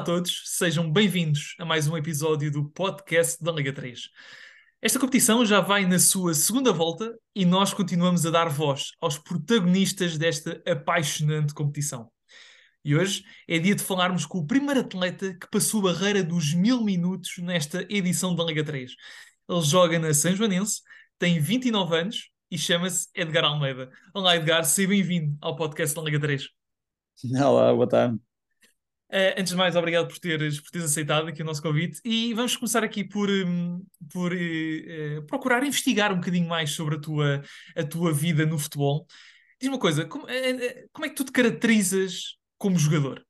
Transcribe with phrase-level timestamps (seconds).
[0.00, 4.08] A todos, sejam bem-vindos a mais um episódio do podcast da Liga 3.
[4.80, 9.18] Esta competição já vai na sua segunda volta e nós continuamos a dar voz aos
[9.18, 12.10] protagonistas desta apaixonante competição.
[12.82, 16.54] E hoje é dia de falarmos com o primeiro atleta que passou a barreira dos
[16.54, 18.92] mil minutos nesta edição da Liga 3.
[19.50, 20.80] Ele joga na São Joanense,
[21.18, 23.90] tem 29 anos e chama-se Edgar Almeida.
[24.14, 26.48] Olá, Edgar, seja bem-vindo ao podcast da Liga 3.
[27.44, 28.29] Olá, boa tarde.
[29.10, 32.32] Uh, antes de mais, obrigado por teres, por teres aceitado aqui o nosso convite e
[32.32, 37.42] vamos começar aqui por, um, por uh, procurar investigar um bocadinho mais sobre a tua,
[37.76, 39.04] a tua vida no futebol.
[39.60, 40.26] Diz uma coisa, como,
[40.92, 43.24] como é que tu te caracterizas como jogador?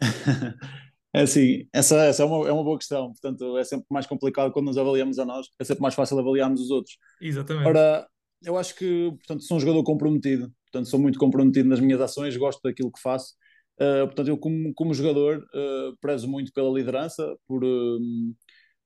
[1.16, 4.52] É assim, essa, essa é, uma, é uma boa questão, portanto é sempre mais complicado
[4.52, 6.98] quando nos avaliamos a nós, é sempre mais fácil avaliarmos os outros.
[7.18, 7.66] Exatamente.
[7.66, 8.06] Ora,
[8.42, 12.36] eu acho que, portanto, sou um jogador comprometido, portanto sou muito comprometido nas minhas ações,
[12.36, 13.32] gosto daquilo que faço,
[13.80, 17.98] uh, portanto eu como, como jogador uh, prezo muito pela liderança, por, uh,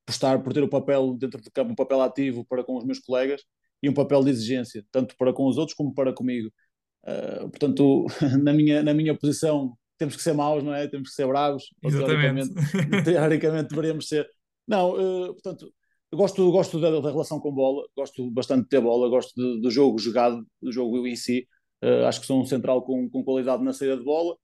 [0.05, 2.85] por estar, por ter o papel dentro de campo, um papel ativo para com os
[2.85, 3.43] meus colegas
[3.83, 6.51] e um papel de exigência, tanto para com os outros como para comigo.
[7.05, 8.07] Uh, portanto,
[8.43, 10.87] na minha, na minha posição, temos que ser maus, não é?
[10.89, 11.65] Temos que ser bravos.
[11.83, 12.55] Exatamente.
[12.55, 14.29] Teoricamente, teoricamente deveríamos ser.
[14.67, 14.93] Não,
[15.33, 15.73] portanto,
[16.13, 19.71] gosto, gosto da, da, relação com bola, gosto bastante de ter bola, gosto de, do
[19.71, 21.47] jogo jogado, do jogo em si.
[22.07, 24.37] Acho que sou um central com, com qualidade na saída de bola,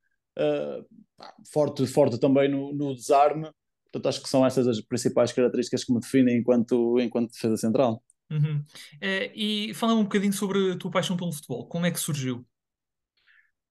[1.53, 3.51] forte, forte também no, no desarme.
[3.85, 8.03] Portanto, acho que são essas as principais características que me definem enquanto, enquanto defesa central.
[8.31, 8.65] Uhum.
[9.01, 11.67] É, e fala um bocadinho sobre a tua paixão pelo futebol.
[11.67, 12.45] Como é que surgiu?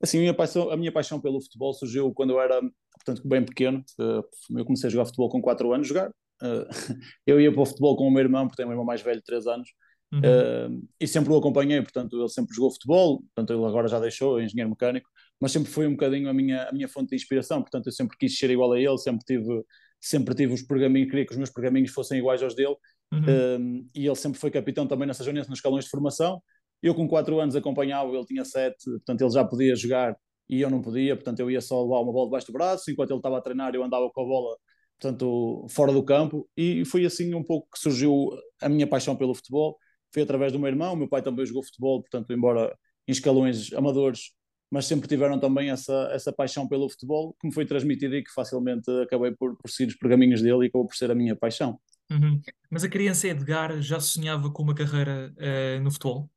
[0.01, 2.61] Assim, a minha paixão, a minha paixão pelo futebol surgiu quando eu era,
[2.93, 3.83] portanto, bem pequeno.
[3.99, 4.21] Eh,
[4.57, 5.87] eu comecei a jogar futebol com 4 anos.
[5.87, 6.11] Jogar.
[6.41, 6.67] Eh,
[7.25, 9.21] eu ia para o futebol com o meu irmão, porque tenho um irmão mais velho,
[9.23, 9.69] 3 anos.
[10.13, 10.19] Uhum.
[10.19, 14.39] Uh, e sempre o acompanhei, portanto, ele sempre jogou futebol, portanto, ele agora já deixou,
[14.39, 15.09] é engenheiro mecânico,
[15.39, 18.17] mas sempre foi um bocadinho a minha, a minha fonte de inspiração, portanto, eu sempre
[18.17, 19.63] quis ser igual a ele, sempre tive,
[19.99, 22.75] sempre tive os pergaminhos, queria que os meus pergaminhos fossem iguais aos dele,
[23.13, 23.19] uhum.
[23.19, 26.41] uh, e ele sempre foi capitão também nessa jornada nos escalões de formação.
[26.81, 30.15] Eu, com 4 anos, acompanhava, ele tinha 7, portanto, ele já podia jogar
[30.47, 33.09] e eu não podia, portanto, eu ia só levar uma bola debaixo do braço, enquanto
[33.11, 34.57] ele estava a treinar, eu andava com a bola
[34.99, 38.29] portanto, fora do campo, e foi assim um pouco que surgiu
[38.61, 39.77] a minha paixão pelo futebol
[40.15, 42.73] foi através do meu irmão, o meu pai também jogou futebol, portanto, embora
[43.05, 44.31] em escalões amadores,
[44.75, 48.29] mas sempre tiveram também essa, essa paixão pelo futebol que me foi transmitida e que
[48.29, 51.79] facilmente acabei por, por seguir os pergaminhos dele e acabou por ser a minha paixão.
[52.11, 52.41] Uhum.
[52.69, 56.29] Mas a criança Edgar já sonhava com uma carreira uh, no futebol?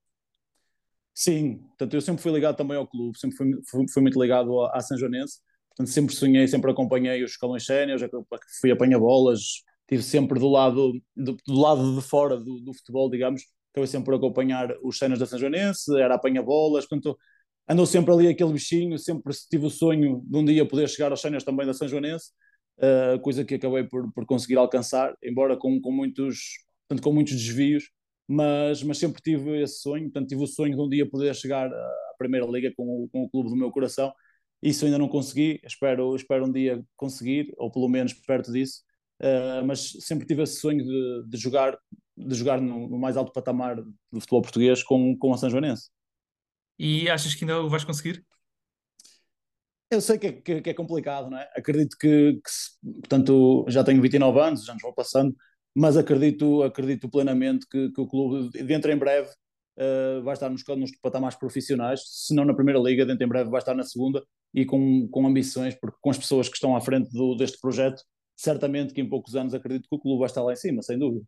[1.13, 4.61] Sim, portanto, eu sempre fui ligado também ao clube, sempre fui, fui, fui muito ligado
[4.61, 8.09] à, à São Joanense, portanto, sempre sonhei, sempre acompanhei os escalões séniores,
[8.61, 13.11] fui apanhar bolas, estive sempre do lado, do, do lado de fora do, do futebol,
[13.11, 17.19] digamos, acabei sempre por acompanhar os cenas da São Joanense, era apanha-bolas, portanto,
[17.69, 21.21] andou sempre ali aquele bichinho, sempre tive o sonho de um dia poder chegar aos
[21.21, 22.31] cenas também da São Joanense,
[22.79, 26.39] uh, coisa que acabei por, por conseguir alcançar, embora com, com, muitos,
[26.89, 27.91] portanto, com muitos desvios,
[28.27, 31.73] mas, mas sempre tive esse sonho, portanto, tive o sonho de um dia poder chegar
[31.73, 34.13] à Primeira Liga com o, com o clube do meu coração,
[34.63, 38.83] isso ainda não consegui, espero, espero um dia conseguir, ou pelo menos perto disso,
[39.21, 41.79] uh, mas sempre tive esse sonho de, de jogar
[42.19, 45.91] de jogar no, no, mais alto patamar do futebol português com, com a São Joanense.
[46.79, 48.25] E achas que ainda o vais conseguir?
[49.91, 51.51] Eu sei que é, que, é complicado, não é?
[51.57, 55.35] Acredito que, que, portanto, já tenho 29 anos, já nos vão passando,
[55.75, 59.31] mas acredito, acredito plenamente que, que o clube, dentro em breve,
[59.79, 63.51] uh, vai estar nos, nos patamares profissionais, se não na primeira liga, dentro em breve
[63.51, 64.23] vai estar na segunda
[64.55, 68.03] e com, com ambições, porque com as pessoas que estão à frente do, deste projeto,
[68.37, 70.99] certamente que em poucos anos acredito que o clube vai estar lá em cima, sem
[70.99, 71.25] dúvida.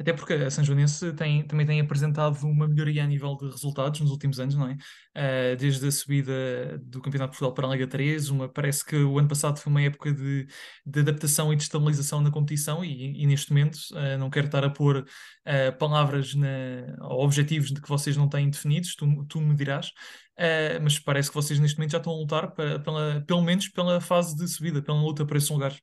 [0.00, 4.00] Até porque a São Joanense tem, também tem apresentado uma melhoria a nível de resultados
[4.00, 4.72] nos últimos anos, não é?
[4.72, 8.96] Uh, desde a subida do Campeonato de Portugal para a Liga 3, uma, parece que
[8.96, 10.46] o ano passado foi uma época de,
[10.86, 14.64] de adaptação e de estabilização na competição e, e neste momento uh, não quero estar
[14.64, 16.48] a pôr uh, palavras na,
[17.02, 19.92] ou objetivos de que vocês não têm definidos, tu, tu me dirás,
[20.82, 24.00] mas parece que vocês neste momento já estão a lutar para, pela, pelo menos pela
[24.00, 25.78] fase de subida, pela luta por esses lugares.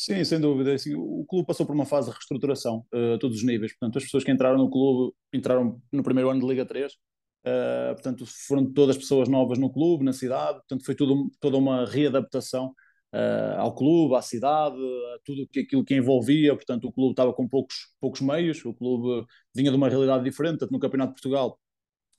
[0.00, 0.74] Sim, sem dúvida.
[0.74, 3.72] Assim, o clube passou por uma fase de reestruturação uh, a todos os níveis.
[3.72, 6.92] Portanto, as pessoas que entraram no clube entraram no primeiro ano de Liga 3.
[6.92, 6.96] Uh,
[7.44, 10.58] eh, portanto, foram todas pessoas novas no clube, na cidade.
[10.58, 12.68] Portanto, foi tudo, toda uma readaptação
[13.12, 16.54] uh, ao clube, à cidade, a tudo que, aquilo que envolvia.
[16.54, 18.64] Portanto, o clube estava com poucos, poucos meios.
[18.64, 20.58] O clube vinha de uma realidade diferente.
[20.58, 21.58] Portanto, no Campeonato de Portugal,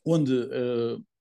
[0.06, 0.34] onde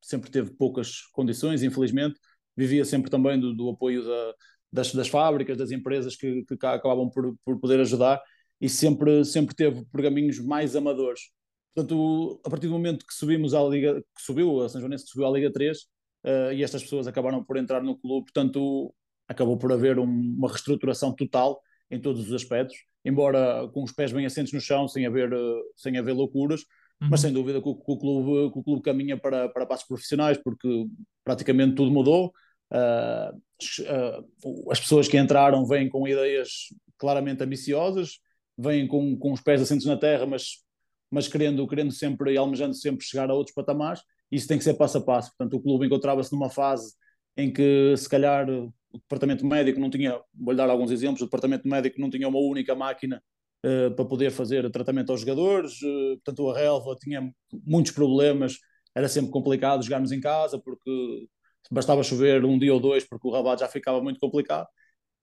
[0.03, 2.19] sempre teve poucas condições, infelizmente,
[2.57, 4.35] vivia sempre também do, do apoio da
[4.73, 8.21] das, das fábricas, das empresas que, que acabavam por, por poder ajudar
[8.61, 11.31] e sempre, sempre teve pergaminhos mais amadores.
[11.75, 15.11] Portanto, a partir do momento que subimos à Liga, que subiu, a São Joanense que
[15.11, 15.85] subiu à Liga 3, uh,
[16.25, 18.93] eh, e estas pessoas acabaram por entrar no clube, portanto,
[19.29, 21.61] acabou por haver um, uma reestruturação total
[21.91, 25.31] em todos os aspectos, embora com os pés bem assentes no chão, sem haver,
[25.77, 26.63] sem haver loucuras,
[27.01, 27.09] uhum.
[27.11, 29.87] mas sem dúvida que o, que o, clube, que o clube caminha para, para passos
[29.87, 30.87] profissionais, porque
[31.25, 32.33] praticamente tudo mudou.
[32.71, 36.69] Uh, as pessoas que entraram vêm com ideias
[36.99, 38.19] claramente ambiciosas,
[38.57, 40.63] vêm com, com os pés assentes na terra, mas,
[41.11, 44.03] mas querendo, querendo sempre e almejando sempre chegar a outros patamares.
[44.31, 45.33] Isso tem que ser passo a passo.
[45.37, 46.95] Portanto, o clube encontrava-se numa fase
[47.37, 51.69] em que, se calhar, o departamento médico não tinha, vou-lhe dar alguns exemplos, o departamento
[51.69, 53.23] médico não tinha uma única máquina
[53.65, 57.33] uh, para poder fazer tratamento aos jogadores, uh, portanto a relva tinha
[57.65, 58.59] muitos problemas,
[58.95, 61.29] era sempre complicado jogarmos em casa, porque
[61.71, 64.67] bastava chover um dia ou dois, porque o rabat já ficava muito complicado.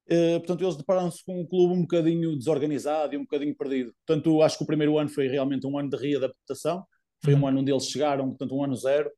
[0.07, 3.93] Uh, portanto, eles deparam-se com um clube um bocadinho desorganizado e um bocadinho perdido.
[4.05, 6.85] Portanto, acho que o primeiro ano foi realmente um ano de readaptação,
[7.23, 7.47] foi um uhum.
[7.47, 9.09] ano onde eles chegaram, portanto, um ano zero.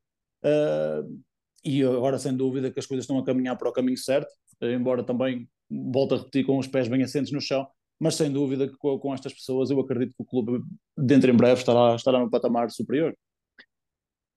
[0.42, 1.20] Uh,
[1.64, 4.32] e agora sem dúvida que as coisas estão a caminhar para o caminho certo,
[4.62, 7.66] embora também, volto a repetir, com os pés bem assentes no chão,
[7.98, 10.62] mas sem dúvida que com, com estas pessoas eu acredito que o clube
[10.96, 13.14] dentro em breve estará, estará no patamar superior.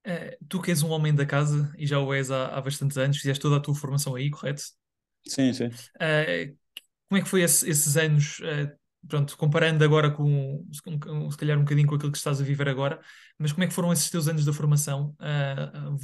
[0.04, 2.98] É, tu que és um homem da casa e já o és há, há bastantes
[2.98, 4.64] anos, fizeste toda a tua formação aí, correto?
[5.28, 5.70] Sim, sim.
[6.00, 6.54] É,
[7.08, 8.74] como é que foi esse, esses anos é,
[9.08, 13.00] pronto, comparando agora com, se calhar um bocadinho com aquilo que estás a viver agora,
[13.38, 15.16] mas como é que foram esses teus anos da formação?
[15.20, 15.98] Uh,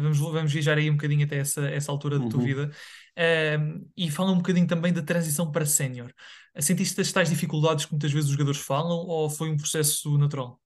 [0.00, 2.46] vamos, vamos viajar aí um bocadinho até essa, essa altura da tua uhum.
[2.46, 6.12] vida uh, e fala um bocadinho também da transição para sénior.
[6.58, 10.60] Sentiste as tais dificuldades que muitas vezes os jogadores falam ou foi um processo natural?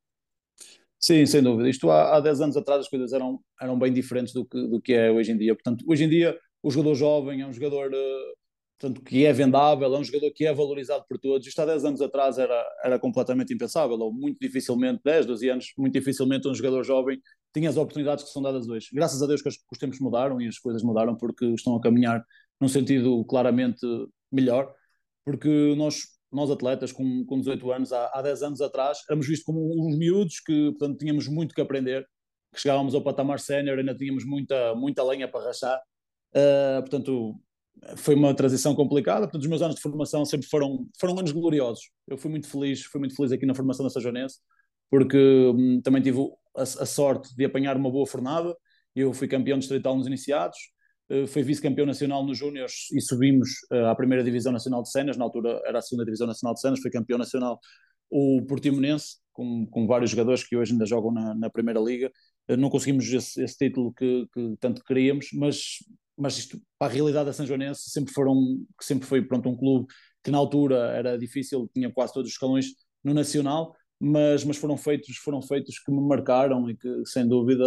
[1.04, 1.68] Sim, sem dúvida.
[1.68, 4.80] Isto há, há 10 anos atrás as coisas eram, eram bem diferentes do que, do
[4.80, 5.54] que é hoje em dia.
[5.54, 8.36] Portanto, hoje em dia o jogador jovem é um jogador uh,
[8.78, 11.46] portanto, que é vendável, é um jogador que é valorizado por todos.
[11.46, 15.72] Isto há 10 anos atrás era, era completamente impensável, ou muito dificilmente, 10, 12 anos,
[15.78, 17.20] muito dificilmente um jogador jovem
[17.54, 18.88] tinha as oportunidades que são dadas hoje.
[18.92, 21.80] Graças a Deus que os, os tempos mudaram e as coisas mudaram porque estão a
[21.80, 22.24] caminhar
[22.60, 23.86] num sentido claramente
[24.30, 24.72] melhor,
[25.24, 29.44] porque nós, nós atletas com, com 18 anos, há, há 10 anos atrás, éramos vistos
[29.44, 32.06] como uns miúdos que, portanto, tínhamos muito que aprender,
[32.54, 35.78] que chegávamos ao patamar sénior, ainda tínhamos muita, muita lenha para rachar,
[36.34, 37.38] uh, portanto,
[37.96, 41.90] foi uma transição complicada, portanto os meus anos de formação sempre foram, foram anos gloriosos.
[42.06, 44.38] Eu fui muito feliz, fui muito feliz aqui na formação da Sajonense,
[44.90, 46.20] porque hum, também tive
[46.56, 48.54] a, a, sorte de apanhar uma boa fornada.
[48.94, 50.58] Eu fui campeão distrital nos iniciados,
[51.12, 55.16] uh, fui vice-campeão nacional nos júniores e subimos uh, à primeira divisão nacional de cenas,
[55.16, 57.60] na altura era a segunda divisão nacional de cenas, fui campeão nacional
[58.10, 62.10] o Portimonense, com, com vários jogadores que hoje ainda jogam na, na primeira liga.
[62.48, 65.78] Uh, não conseguimos esse, esse título que, que tanto queríamos, mas
[66.16, 68.36] mas isto, para a realidade da São Joanense, sempre, foram,
[68.80, 69.86] sempre foi pronto, um clube
[70.22, 72.66] que na altura era difícil, tinha quase todos os escalões
[73.02, 77.64] no Nacional, mas, mas foram, feitos, foram feitos que me marcaram e que, sem dúvida,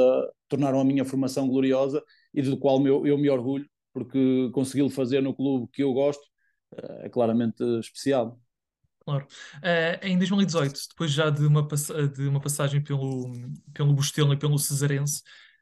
[0.47, 2.03] tornaram a minha formação gloriosa
[2.35, 6.23] e do qual eu, eu me orgulho, porque consegui fazer no clube que eu gosto
[6.75, 8.39] eh, é claramente especial.
[8.99, 9.27] Claro.
[9.57, 11.67] Uh, em 2018, depois já de uma,
[12.15, 13.31] de uma passagem pelo,
[13.71, 15.21] pelo Bustelo e pelo Cesarense,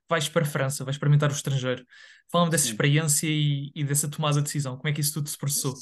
[0.10, 1.86] vais para a França, vais experimentar o estrangeiro.
[2.32, 2.72] Fala-me dessa Sim.
[2.72, 4.78] experiência e, e, dessa tomada de decisão.
[4.78, 5.74] Como é que isso tudo se processou?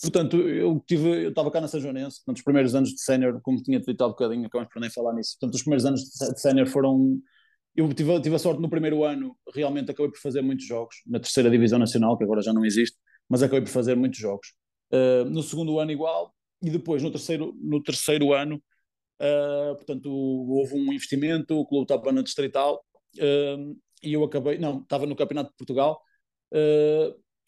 [0.00, 3.40] Portanto, eu tive, eu estava cá na São Joanense, portanto, os primeiros anos de sénior,
[3.40, 5.36] como tinha dito há bocadinho, acabamos por nem falar nisso.
[5.38, 7.20] Portanto, os primeiros anos de sénior foram.
[7.74, 11.18] Eu tive, tive a sorte no primeiro ano, realmente acabei por fazer muitos jogos, na
[11.18, 12.96] terceira divisão nacional, que agora já não existe,
[13.28, 14.52] mas acabei por fazer muitos jogos.
[14.92, 18.62] Uh, no segundo ano, igual, e depois no terceiro, no terceiro ano,
[19.20, 22.84] uh, portanto, houve um investimento, o clube estava na distrital,
[23.16, 26.00] uh, e eu acabei, não, estava no Campeonato de Portugal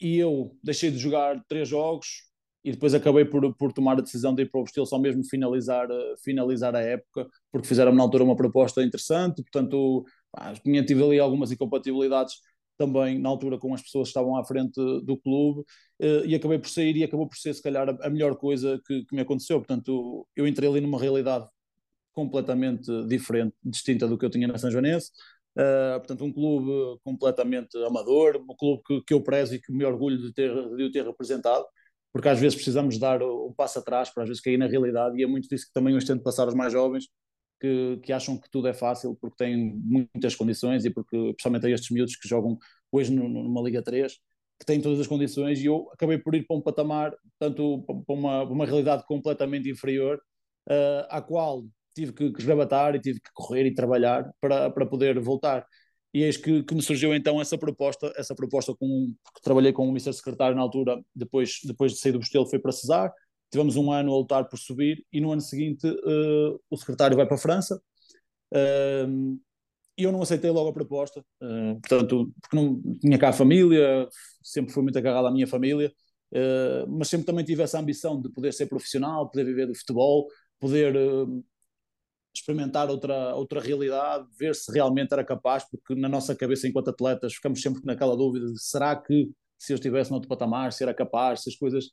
[0.00, 2.22] e eu deixei de jogar três jogos
[2.64, 5.22] e depois acabei por, por tomar a decisão de ir para o Estil só mesmo
[5.24, 10.54] finalizar, uh, finalizar a época, porque fizeram na altura uma proposta interessante, portanto, pá,
[10.86, 12.36] tive ali algumas incompatibilidades
[12.78, 16.58] também na altura com as pessoas que estavam à frente do clube uh, e acabei
[16.58, 19.20] por sair e acabou por ser se calhar a, a melhor coisa que, que me
[19.20, 21.46] aconteceu, portanto eu entrei ali numa realidade
[22.12, 25.10] completamente diferente, distinta do que eu tinha na São Joanense,
[25.56, 29.84] Uh, portanto, um clube completamente amador, um clube que, que eu prezo e que me
[29.84, 31.64] orgulho de, ter, de o ter representado,
[32.14, 35.24] porque às vezes precisamos dar um passo atrás para às vezes cair na realidade, e
[35.24, 37.08] é muito disso que também eu tento passar aos mais jovens,
[37.60, 41.70] que, que acham que tudo é fácil porque têm muitas condições e porque, principalmente a
[41.70, 42.56] estes miúdos que jogam
[42.92, 44.12] hoje numa Liga 3,
[44.60, 48.14] que têm todas as condições, e eu acabei por ir para um patamar, tanto para
[48.14, 50.20] uma, uma realidade completamente inferior,
[50.70, 51.64] uh, à qual
[51.96, 55.66] tive que, que esgravatar e tive que correr e trabalhar para, para poder voltar.
[56.14, 59.82] E eis que, que me surgiu então essa proposta, essa proposta com, porque trabalhei com
[59.82, 63.12] o Ministério Secretário na altura, depois, depois de sair do Bostelo foi para Cesar,
[63.50, 67.26] tivemos um ano a lutar por subir e no ano seguinte uh, o secretário vai
[67.26, 67.82] para a França.
[68.52, 69.36] Uh,
[69.98, 74.08] eu não aceitei logo a proposta, uh, portanto, porque não tinha cá a família,
[74.40, 75.92] sempre fui muito agarrado à minha família,
[76.32, 80.28] uh, mas sempre também tive essa ambição de poder ser profissional, poder viver do futebol,
[80.60, 80.94] poder
[82.34, 87.34] experimentar outra, outra realidade, ver se realmente era capaz, porque na nossa cabeça, enquanto atletas,
[87.34, 90.92] ficamos sempre naquela dúvida de será que se eu estivesse no outro patamar, se era
[90.92, 91.90] capaz, se as coisas.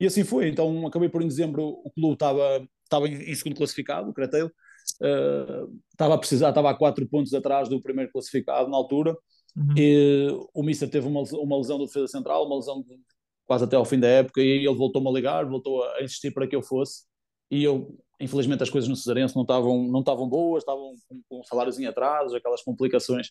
[0.00, 0.48] E assim foi.
[0.48, 4.52] Então acabei por em dezembro, o clube estava, estava em segundo classificado, o Creteiro,
[5.00, 9.16] uh, estava a precisar, estava a quatro pontos atrás do primeiro classificado na altura.
[9.56, 9.74] Uhum.
[9.76, 13.00] E o Mister teve uma, uma lesão do defesa central, uma lesão de,
[13.46, 16.46] quase até ao fim da época, e ele voltou-me a ligar, voltou a insistir para
[16.46, 17.04] que eu fosse.
[17.50, 21.44] E eu infelizmente as coisas no Cesarense não estavam não estavam boas, estavam com, com
[21.44, 23.28] saláriozinho em atraso, aquelas complicações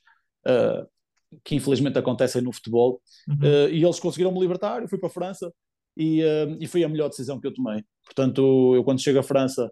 [0.48, 0.88] uh,
[1.44, 3.02] que infelizmente acontecem no futebol.
[3.28, 3.36] Uhum.
[3.36, 5.52] Uh, e eles conseguiram me libertar, eu fui para a França
[5.98, 7.84] e, uh, e foi a melhor decisão que eu tomei.
[8.06, 9.72] Portanto, eu quando chego à França,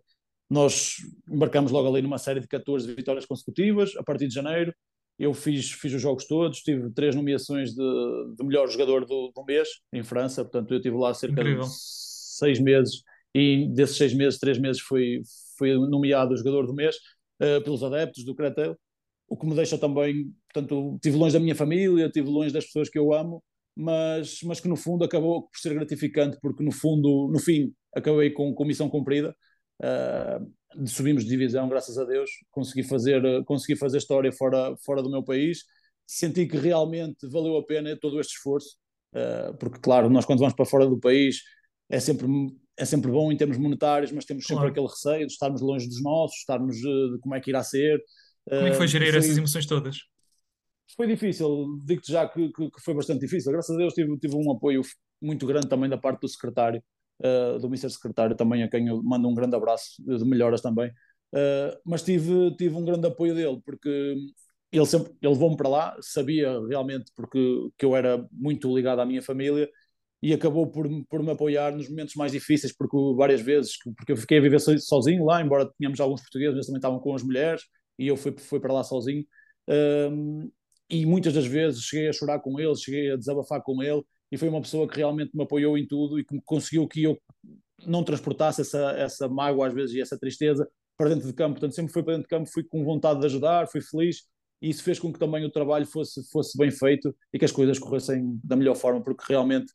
[0.49, 0.97] nós
[1.29, 4.73] embarcamos logo ali numa série de 14 vitórias consecutivas, a partir de janeiro.
[5.17, 9.43] Eu fiz, fiz os jogos todos, tive três nomeações de, de melhor jogador do, do
[9.45, 11.63] mês em França, portanto eu estive lá cerca Incrível.
[11.63, 13.03] de seis meses
[13.33, 15.21] e desses seis meses, três meses fui,
[15.57, 16.95] fui nomeado jogador do mês
[17.41, 18.77] uh, pelos adeptos do Cretel,
[19.27, 22.89] o que me deixa também, portanto, estive longe da minha família, estive longe das pessoas
[22.89, 23.43] que eu amo,
[23.75, 28.29] mas, mas que no fundo acabou por ser gratificante, porque no fundo, no fim, acabei
[28.31, 29.35] com, com missão cumprida,
[29.81, 35.09] uh, subimos de divisão, graças a Deus, consegui fazer, consegui fazer história fora, fora do
[35.09, 35.63] meu país,
[36.05, 38.77] senti que realmente valeu a pena todo este esforço,
[39.15, 41.41] uh, porque claro, nós quando vamos para fora do país,
[41.89, 42.27] é sempre
[42.77, 44.71] é sempre bom em termos monetários, mas temos sempre claro.
[44.71, 48.03] aquele receio de estarmos longe dos nossos, estarmos uh, de como é que irá ser.
[48.47, 49.97] Como é que foi eh, gerir foi, essas emoções todas?
[50.95, 53.51] Foi difícil, digo-te já que, que, que, foi bastante difícil.
[53.51, 54.81] Graças a Deus tive, tive um apoio
[55.21, 56.83] muito grande também da parte do secretário,
[57.21, 57.89] uh, do Mr.
[57.91, 60.89] Secretário, também a quem eu mando um grande abraço de melhoras também.
[61.33, 64.15] Uh, mas tive, tive um grande apoio dele, porque
[64.71, 69.05] ele sempre ele levou-me para lá, sabia realmente porque que eu era muito ligado à
[69.05, 69.69] minha família
[70.23, 74.15] e acabou por, por me apoiar nos momentos mais difíceis, porque várias vezes, porque eu
[74.15, 77.63] fiquei a viver sozinho lá, embora tínhamos alguns portugueses, eles também estavam com as mulheres,
[77.99, 79.25] e eu fui, fui para lá sozinho.
[79.67, 80.49] Um,
[80.89, 84.01] e muitas das vezes cheguei a chorar com ele, cheguei a desabafar com ele,
[84.31, 87.19] e foi uma pessoa que realmente me apoiou em tudo e que conseguiu que eu
[87.85, 90.65] não transportasse essa, essa mágoa às vezes e essa tristeza
[90.95, 91.55] para dentro de campo.
[91.55, 94.21] Portanto, sempre fui para dentro de campo, fui com vontade de ajudar, fui feliz,
[94.61, 97.51] e isso fez com que também o trabalho fosse, fosse bem feito e que as
[97.51, 99.69] coisas corressem da melhor forma, porque realmente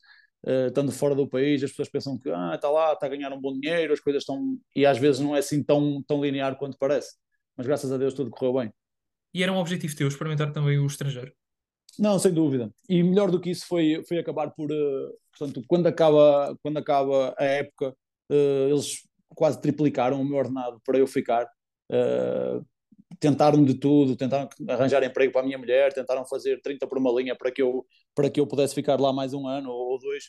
[0.47, 3.33] uh, estando fora do país, as pessoas pensam que ah, está lá, está a ganhar
[3.33, 4.59] um bom dinheiro, as coisas estão.
[4.75, 7.17] E às vezes não é assim tão, tão linear quanto parece.
[7.57, 8.73] Mas graças a Deus tudo correu bem.
[9.35, 11.33] E era um objetivo teu experimentar também o estrangeiro?
[11.99, 12.71] Não, sem dúvida.
[12.89, 14.71] E melhor do que isso foi, foi acabar por.
[14.71, 17.91] Uh, portanto, quando acaba, quando acaba a época,
[18.31, 19.03] uh, eles
[19.35, 21.49] quase triplicaram o meu ordenado para eu ficar.
[23.19, 26.99] Uh, tentaram de tudo, tentaram arranjar emprego para a minha mulher, tentaram fazer 30 por
[26.99, 27.85] uma linha para que eu,
[28.15, 30.25] para que eu pudesse ficar lá mais um ano ou dois,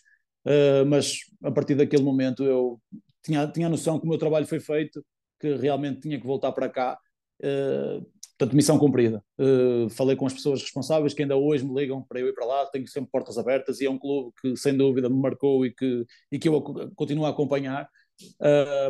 [0.46, 2.79] uh, mas a partir daquele momento eu
[3.24, 5.03] tinha, tinha noção que o meu trabalho foi feito,
[5.39, 6.98] que realmente tinha que voltar para cá,
[7.41, 8.05] uh,
[8.38, 9.24] portanto, missão cumprida.
[9.38, 12.46] Uh, falei com as pessoas responsáveis que ainda hoje me ligam para eu ir para
[12.46, 15.74] lá, tenho sempre portas abertas e é um clube que sem dúvida me marcou e
[15.74, 16.62] que, e que eu
[16.96, 17.88] continuo a acompanhar,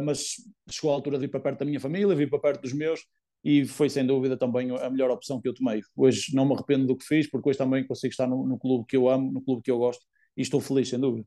[0.03, 0.35] mas
[0.69, 3.01] chegou a altura de ir para perto da minha família, vir para perto dos meus,
[3.43, 5.81] e foi sem dúvida também a melhor opção que eu tomei.
[5.95, 8.85] Hoje não me arrependo do que fiz, porque hoje também consigo estar no, no clube
[8.87, 10.05] que eu amo, no clube que eu gosto,
[10.35, 11.25] e estou feliz, sem dúvida.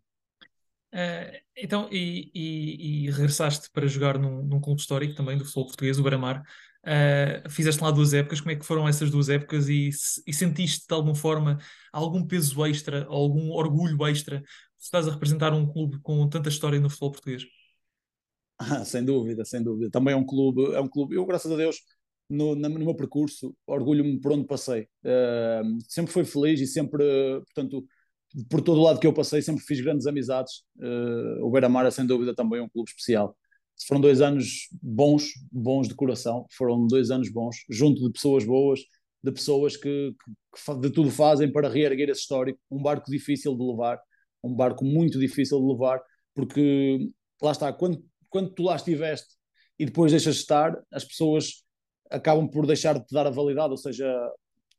[0.93, 5.67] Uh, então, e, e, e, regressaste para jogar num, num, clube histórico também do futebol
[5.67, 6.43] português, o Baramar.
[6.85, 9.89] Uh, fizeste lá duas épocas, como é que foram essas duas épocas e,
[10.27, 11.59] e sentiste de alguma forma
[11.93, 14.43] algum peso extra, algum orgulho extra?
[14.79, 17.45] Estás a representar um clube com tanta história no futebol português?
[18.59, 19.91] Ah, sem dúvida, sem dúvida.
[19.91, 21.15] Também é um clube, é um clube.
[21.15, 21.77] Eu, graças a Deus,
[22.33, 24.89] no, no meu percurso, orgulho-me por onde passei.
[25.05, 27.05] Uh, sempre fui feliz e sempre,
[27.45, 27.85] portanto,
[28.49, 30.63] por todo o lado que eu passei, sempre fiz grandes amizades.
[30.77, 33.37] Uh, o Beira-Mar é sem dúvida também um clube especial.
[33.87, 38.81] Foram dois anos bons, bons de coração, foram dois anos bons, junto de pessoas boas,
[39.23, 42.59] de pessoas que, que, que de tudo fazem para reerguer esse histórico.
[42.71, 44.01] Um barco difícil de levar,
[44.43, 46.01] um barco muito difícil de levar,
[46.35, 47.11] porque
[47.43, 49.35] lá está, quando, quando tu lá estiveste
[49.79, 51.62] e depois deixas de estar, as pessoas
[52.13, 54.07] acabam por deixar de te dar a validade, ou seja,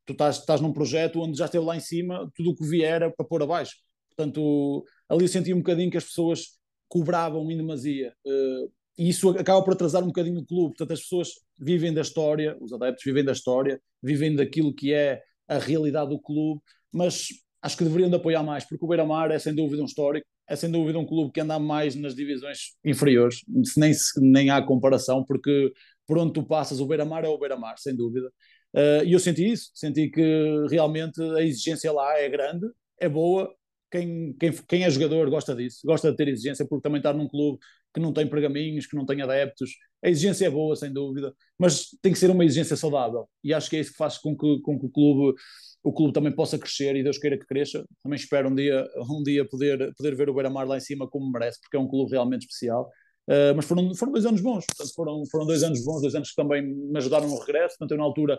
[0.06, 2.94] tu estás, estás num projeto onde já esteve lá em cima, tudo o que vier
[2.94, 3.76] era para pôr abaixo.
[4.16, 8.14] Portanto, ali eu senti um bocadinho que as pessoas cobravam em demasia.
[8.26, 10.76] Uh, e isso acaba por atrasar um bocadinho o clube.
[10.76, 15.22] Portanto, as pessoas vivem da história, os adeptos vivem da história, vivem daquilo que é
[15.48, 16.62] a realidade do clube,
[16.92, 17.30] mas
[17.62, 20.56] acho que deveriam de apoiar mais, porque o Beira-Mar é sem dúvida um histórico, é
[20.56, 23.42] sem dúvida um clube que anda mais nas divisões inferiores,
[23.78, 25.72] nem, nem há comparação, porque
[26.08, 28.28] por onde tu passas, o Beira-Mar é o Beira-Mar, sem dúvida.
[28.76, 32.66] Uh, e eu senti isso, senti que realmente a exigência lá é grande,
[33.00, 33.54] é boa.
[33.92, 37.28] Quem, quem, quem é jogador gosta disso, gosta de ter exigência, porque também está num
[37.28, 37.60] clube
[37.94, 39.70] que não tem pergaminhos, que não tem adeptos.
[40.04, 43.30] A exigência é boa, sem dúvida, mas tem que ser uma exigência saudável.
[43.44, 45.36] E acho que é isso que faz com que, com que o clube
[45.84, 47.86] o clube também possa crescer e Deus queira que cresça.
[48.02, 51.30] Também espero um dia, um dia poder, poder ver o Beira-Mar lá em cima como
[51.30, 52.90] merece, porque é um clube realmente especial.
[53.28, 56.30] Uh, mas foram, foram dois anos bons, portanto, foram, foram dois anos bons, dois anos
[56.30, 57.78] que também me ajudaram no regresso.
[57.78, 58.38] Portanto, eu na altura,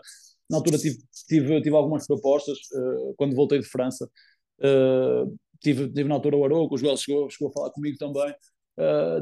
[0.49, 4.09] na altura tive, tive, tive algumas propostas uh, quando voltei de França.
[4.59, 8.33] Uh, tive, tive na altura o Aroco, o Joel chegou, chegou a falar comigo também.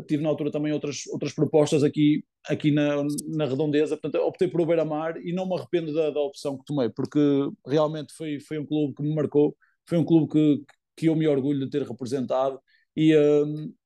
[0.08, 4.60] Tive na altura também outras, outras propostas aqui, aqui na, na redondeza, portanto optei por
[4.60, 7.20] o Beira-Mar e não me arrependo da, da opção que tomei, porque
[7.64, 9.56] realmente foi, foi um clube que me marcou,
[9.88, 10.64] foi um clube que,
[10.98, 12.60] que eu me orgulho de ter representado
[12.98, 13.14] e,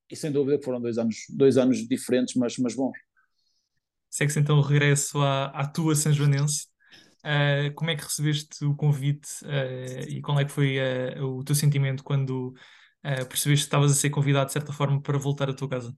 [0.09, 2.97] e sem dúvida que foram dois anos, dois anos diferentes, mas, mas bons.
[4.09, 6.67] Segue-se então o regresso à, à tua São Joanense.
[7.19, 9.27] Uh, como é que recebeste o convite
[10.07, 10.77] e qual é que foi
[11.19, 12.53] o teu sentimento quando
[13.03, 15.93] uh, percebeste que estavas a ser convidado de certa forma para voltar à tua casa?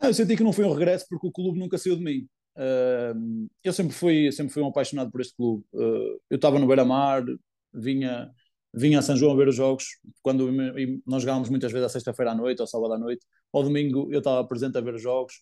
[0.00, 2.28] Ah, eu senti que não foi um regresso porque o clube nunca saiu de mim.
[2.56, 5.64] Uh, eu sempre fui, sempre fui um apaixonado por este clube.
[5.72, 7.24] Uh, eu estava no Beira-Mar,
[7.72, 8.30] vinha,
[8.76, 9.84] vinha a São João a ver os jogos,
[10.22, 10.50] quando
[11.06, 13.24] nós jogávamos muitas vezes à sexta-feira à noite ou sábado à noite.
[13.52, 15.34] Ao domingo eu estava presente a ver os jogos,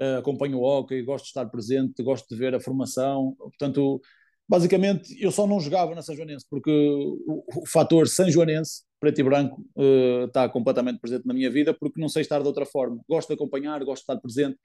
[0.00, 3.34] uh, acompanho o hockey, gosto de estar presente, gosto de ver a formação.
[3.38, 4.00] Portanto,
[4.48, 9.20] basicamente eu só não jogava na São Joanense porque o, o fator São Joanense preto
[9.20, 12.66] e branco uh, está completamente presente na minha vida porque não sei estar de outra
[12.66, 14.58] forma gosto de acompanhar gosto de estar presente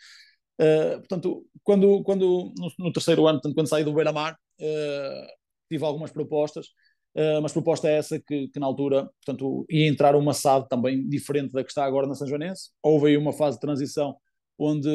[0.59, 5.27] uh, portanto quando quando no, no, terceiro ano portanto, quando saí do Beira-Mar uh,
[5.69, 6.69] tive algumas propostas
[7.41, 11.53] mas proposta é essa que, que, na altura portanto ia entrar uma SAD também diferente
[11.53, 14.17] da que está agora na São Joanense houve aí uma fase de transição
[14.59, 14.89] onde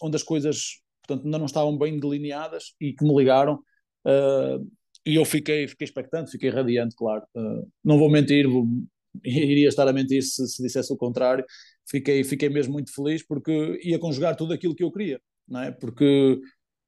[0.00, 3.62] onde as coisas portanto ainda não estavam bem delineadas e que me ligaram
[4.04, 4.70] Uh,
[5.06, 7.24] e eu fiquei, fiquei expectante, fiquei radiante, claro.
[7.34, 8.66] Uh, não vou mentir, vou,
[9.24, 11.44] iria estar a mentir se, se dissesse o contrário.
[11.88, 15.70] Fiquei, fiquei mesmo muito feliz porque ia conjugar tudo aquilo que eu queria, não é?
[15.70, 16.40] Porque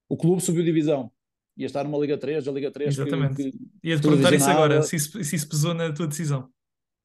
[0.09, 1.11] o clube subiu divisão,
[1.57, 3.35] ia estar numa Liga 3, a Liga 3 Exatamente.
[3.35, 6.49] Que, que ia-te perguntar isso agora, se isso, se isso pesou na tua decisão.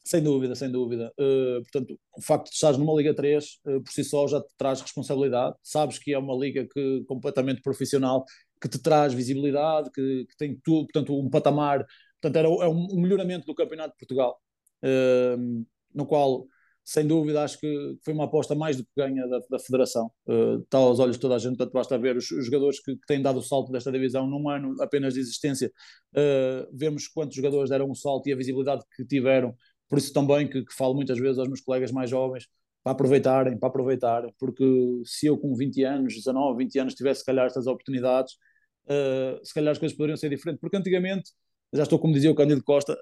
[0.05, 1.13] Sem dúvida, sem dúvida.
[1.19, 4.53] Uh, portanto, o facto de estares numa Liga 3 uh, por si só já te
[4.59, 5.57] traz responsabilidade.
[5.63, 8.25] Sabes que é uma liga que completamente profissional
[8.61, 11.85] que te traz visibilidade, que, que tem tudo, portanto, um patamar.
[12.21, 14.41] Portanto, era, é um, melhoramento do Campeonato de Portugal,
[14.85, 16.47] uh, no qual,
[16.85, 20.11] sem dúvida, acho que foi uma aposta mais do que ganha da, da Federação.
[20.27, 22.97] Uh, está aos olhos de toda a gente, portanto, basta ver os, os jogadores que,
[22.97, 25.71] que, têm dado o salto desta divisão num ano apenas de existência.
[26.15, 29.55] Uh, vemos quantos jogadores deram um salto e a visibilidade que tiveram.
[29.89, 32.49] Por isso também que, que falo muitas vezes aos meus colegas mais jovens,
[32.83, 34.65] para aproveitarem, para aproveitarem, porque
[35.05, 38.35] se eu com 20 anos, 19, 20 anos tivesse se calhar estas oportunidades,
[38.87, 41.31] uh, se calhar as coisas poderiam ser diferentes, porque antigamente,
[41.73, 42.99] já estou como dizia o Cândido Costa,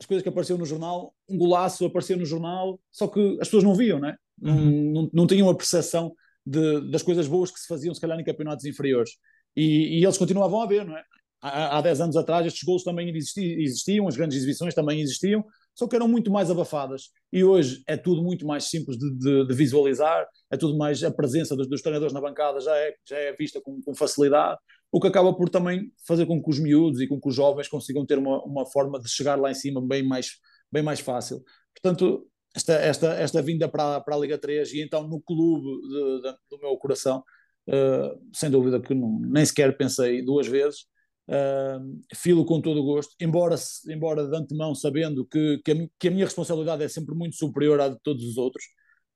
[0.00, 3.64] as coisas que apareciam no jornal, um golaço aparecia no jornal, só que as pessoas
[3.64, 4.16] não viam, né?
[4.40, 4.54] Uhum.
[4.54, 8.18] não, não, não tinham a percepção de, das coisas boas que se faziam, se calhar,
[8.18, 9.10] em campeonatos inferiores.
[9.54, 11.02] E, e eles continuavam a ver, não é?
[11.42, 15.86] Há, há 10 anos atrás estes gols também existiam, as grandes exibições também existiam, só
[15.86, 17.10] que eram muito mais abafadas.
[17.32, 21.02] E hoje é tudo muito mais simples de, de, de visualizar, é tudo mais.
[21.02, 24.58] A presença dos, dos treinadores na bancada já é, já é vista com, com, facilidade,
[24.92, 27.68] o que acaba por também fazer com que os miúdos e com que os jovens
[27.68, 30.32] consigam ter uma, uma forma de chegar lá em cima bem mais,
[30.70, 31.42] bem mais fácil.
[31.74, 36.22] Portanto, esta, esta, esta vinda para, para a Liga 3 e então no clube de,
[36.22, 37.22] de, do meu coração,
[37.68, 40.88] uh, sem dúvida que não, nem sequer pensei duas vezes.
[41.28, 43.54] Uh, filo com todo o gosto, embora,
[43.88, 47.80] embora de antemão sabendo que, que a, que, a, minha responsabilidade é sempre muito superior
[47.80, 48.64] à de todos os outros,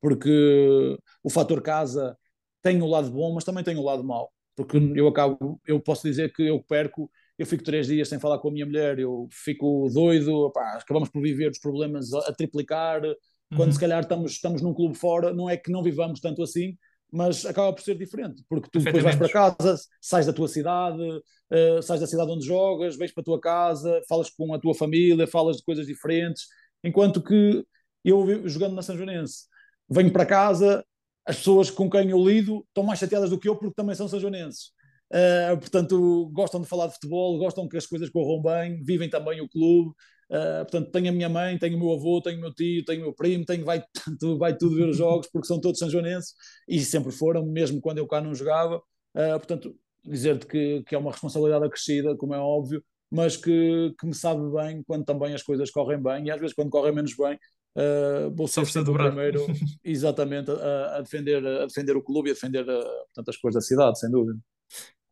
[0.00, 2.16] porque o fator casa
[2.62, 6.06] tem o lado bom, mas também tem o lado mau, porque eu acabo, eu posso
[6.06, 9.28] dizer que eu perco, eu fico três dias sem falar com a minha mulher, eu
[9.30, 13.14] fico doido, acabamos por viver os problemas a, a triplicar, uhum.
[13.56, 16.76] quando se calhar estamos, estamos num clube fora, não é que não vivamos tanto assim,
[17.12, 21.00] mas acaba por ser diferente, porque tu depois vais para casa, sais da tua cidade,
[21.00, 24.74] uh, sais da cidade onde jogas, vais para a tua casa, falas com a tua
[24.74, 26.46] família, falas de coisas diferentes,
[26.82, 27.64] enquanto que
[28.04, 29.44] eu, jogando na São Joanense,
[29.88, 30.84] venho para casa,
[31.26, 34.08] as pessoas com quem eu lido estão mais chateadas do que eu porque também são
[34.08, 34.72] sanjonenses.
[35.12, 39.40] Uh, portanto, gostam de falar de futebol, gostam que as coisas corram bem, vivem também
[39.40, 39.90] o clube.
[40.30, 43.00] Uh, portanto, tenho a minha mãe, tenho o meu avô, tenho o meu tio, tenho
[43.00, 43.82] o meu primo, tenho, vai,
[44.18, 46.34] tudo, vai tudo ver os jogos porque são todos sanjonenses
[46.68, 48.78] e sempre foram, mesmo quando eu cá não jogava.
[49.14, 54.06] Uh, portanto, dizer-te que, que é uma responsabilidade acrescida, como é óbvio, mas que, que
[54.06, 57.14] me sabe bem quando também as coisas correm bem e às vezes quando correm menos
[57.16, 57.38] bem.
[57.76, 59.44] Uh, vou ser sempre o primeiro,
[59.82, 63.66] exatamente, a, a, defender, a defender o clube e a defender portanto, as coisas da
[63.66, 64.38] cidade, sem dúvida.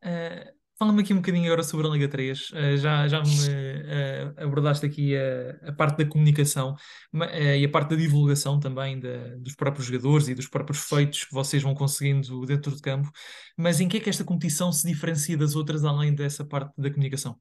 [0.05, 2.51] Uh, Fala-me aqui um bocadinho agora sobre a Liga 3.
[2.51, 6.75] Uh, já, já me uh, abordaste aqui a, a, parte da comunicação
[7.14, 11.22] uh, e a parte da divulgação também da, dos próprios jogadores e dos próprios feitos
[11.22, 13.09] que vocês vão conseguindo dentro de campo.
[13.57, 16.90] Mas em que é que esta competição se diferencia das outras além dessa parte da
[16.90, 17.38] comunicação?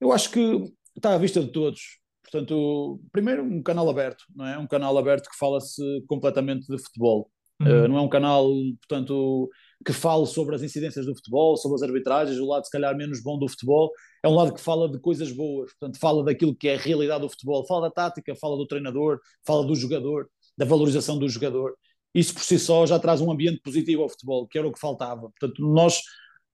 [0.00, 1.98] Eu acho que está à vista de todos.
[2.30, 4.58] Portanto, primeiro, um canal aberto, não é?
[4.58, 7.30] Um canal aberto que fala-se completamente de futebol.
[7.58, 7.88] Uhum.
[7.88, 8.50] não é um canal,
[8.86, 9.48] portanto,
[9.84, 13.22] que fale sobre as incidências do futebol, sobre as arbitragens, o lado se calhar menos
[13.22, 13.90] bom do futebol,
[14.22, 17.22] é um lado que fala de coisas boas, portanto fala daquilo que é a realidade
[17.22, 21.74] do futebol, fala da tática, fala do treinador, fala do jogador, da valorização do jogador.
[22.14, 24.80] Isso por si só já traz um ambiente positivo ao futebol, que era o que
[24.80, 25.30] faltava.
[25.30, 26.00] Portanto, nós,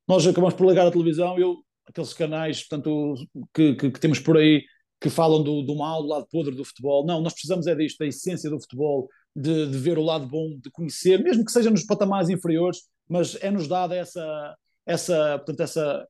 [0.06, 1.56] nós acabamos por ligar a televisão, eu,
[1.86, 3.14] aqueles canais portanto,
[3.52, 4.62] que, que, que temos por aí
[5.02, 7.04] que falam do, do mal, do lado podre do futebol.
[7.04, 10.56] Não, nós precisamos é disto, da essência do futebol, de, de, ver o lado bom,
[10.56, 16.06] de conhecer, mesmo que seja nos patamares inferiores, mas é-nos dada essa, essa, portanto, essa,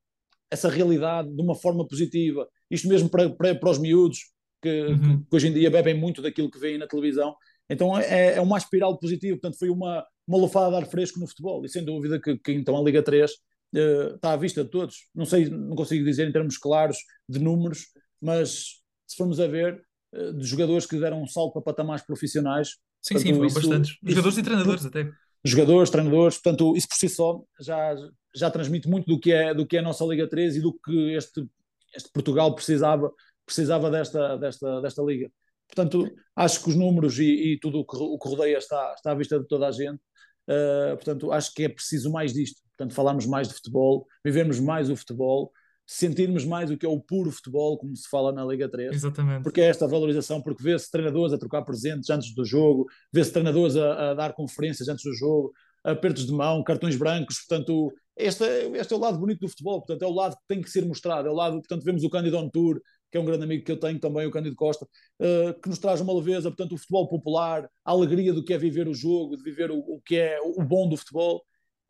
[0.50, 2.46] essa realidade de uma forma positiva.
[2.70, 5.22] Isto mesmo para, para, para os miúdos, que, uhum.
[5.22, 7.34] que, hoje em dia bebem muito daquilo que veem na televisão.
[7.70, 11.26] Então é, é uma espiral positiva, portanto foi uma, uma lufada de ar fresco no
[11.26, 13.34] futebol, e sem dúvida que, que então a Liga 3 uh,
[13.74, 15.08] eh, está à vista de todos.
[15.14, 17.86] Não sei, não consigo dizer em termos claros de números,
[18.20, 18.81] mas
[19.12, 19.82] se formos a ver,
[20.14, 22.76] uh, de jogadores que deram um salto para patamares profissionais.
[23.00, 23.98] Sim, portanto, sim, foram isso, bastantes.
[24.02, 25.12] Jogadores isso, e treinadores até
[25.44, 27.94] jogadores, treinadores, portanto, isso por si só já,
[28.34, 30.72] já transmite muito do que, é, do que é a nossa Liga 3 e do
[30.72, 31.46] que este,
[31.94, 33.12] este Portugal precisava,
[33.44, 35.30] precisava desta, desta, desta Liga.
[35.66, 39.12] Portanto, acho que os números e, e tudo o que, o que rodeia está, está
[39.12, 40.00] à vista de toda a gente.
[40.46, 42.60] Uh, portanto, acho que é preciso mais disto.
[42.76, 45.50] Portanto, falarmos mais de futebol, vivermos mais o futebol,
[45.86, 48.94] sentirmos mais o que é o puro futebol, como se fala na Liga 3.
[48.94, 49.42] Exatamente.
[49.42, 53.76] Porque é esta valorização, porque vê-se treinadores a trocar presentes antes do jogo, vê-se treinadores
[53.76, 55.52] a, a, dar conferências antes do jogo,
[55.84, 60.02] apertos de mão, cartões brancos, portanto, este, este é o lado bonito do futebol, portanto,
[60.02, 62.38] é o lado que tem que ser mostrado, é o lado, portanto, vemos o Cândido
[62.38, 65.60] on Tour, que é um grande amigo que eu tenho também, o Cândido Costa, uh,
[65.60, 68.88] que nos traz uma leveza, portanto, o futebol popular, a alegria do que é viver
[68.88, 71.42] o jogo, de viver o, o que é o bom do futebol,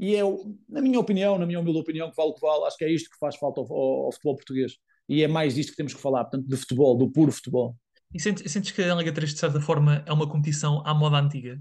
[0.03, 0.23] e é,
[0.69, 2.91] na minha opinião, na minha humilde opinião, que vale o que vale, acho que é
[2.91, 4.73] isto que faz falta ao, ao, ao futebol português.
[5.09, 7.77] E é mais disto que temos que falar, portanto, de futebol, do puro futebol.
[8.12, 11.19] E sentes, sentes que a Liga 3, de certa forma, é uma competição à moda
[11.19, 11.57] antiga?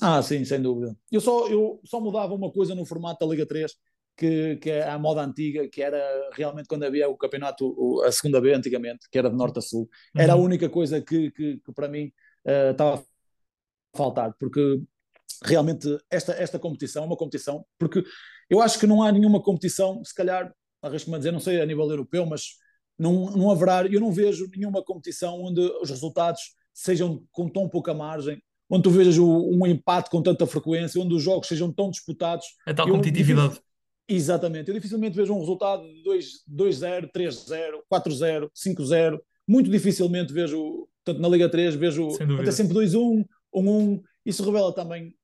[0.00, 0.96] Ah, sim, sem dúvida.
[1.10, 3.72] Eu só, eu só mudava uma coisa no formato da Liga 3,
[4.16, 6.00] que, que é a moda antiga, que era
[6.34, 9.88] realmente quando havia o campeonato, a segunda B antigamente, que era de norte a sul.
[10.16, 10.42] Era uhum.
[10.42, 12.12] a única coisa que, que, que para mim
[12.46, 14.80] uh, estava a faltar, porque
[15.44, 18.02] realmente esta, esta competição é uma competição, porque
[18.48, 20.52] eu acho que não há nenhuma competição, se calhar,
[20.82, 22.54] arrisco-me a dizer, não sei a nível europeu, mas
[22.98, 26.40] não, não haverá, eu não vejo nenhuma competição onde os resultados
[26.72, 31.14] sejam com tão pouca margem, onde tu vejas o, um empate com tanta frequência, onde
[31.14, 32.46] os jogos sejam tão disputados.
[32.66, 33.60] É tal competitividade.
[34.08, 36.02] Exatamente, eu dificilmente vejo um resultado de
[36.50, 43.24] 2-0, 3-0, 4-0, 5-0, muito dificilmente vejo, tanto na Liga 3, vejo até sempre 2-1,
[43.54, 45.14] 1-1, isso revela também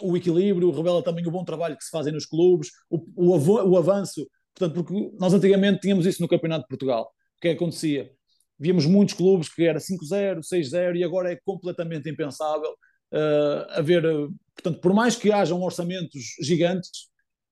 [0.00, 3.76] o equilíbrio, revela também o bom trabalho que se fazem nos clubes, o, o, o
[3.76, 4.26] avanço.
[4.54, 7.04] Portanto, porque nós antigamente tínhamos isso no Campeonato de Portugal.
[7.36, 8.10] O que é que acontecia?
[8.58, 12.70] Víamos muitos clubes que era 5-0, 6-0 e agora é completamente impensável
[13.12, 14.02] uh, haver.
[14.54, 16.90] Portanto, por mais que hajam orçamentos gigantes,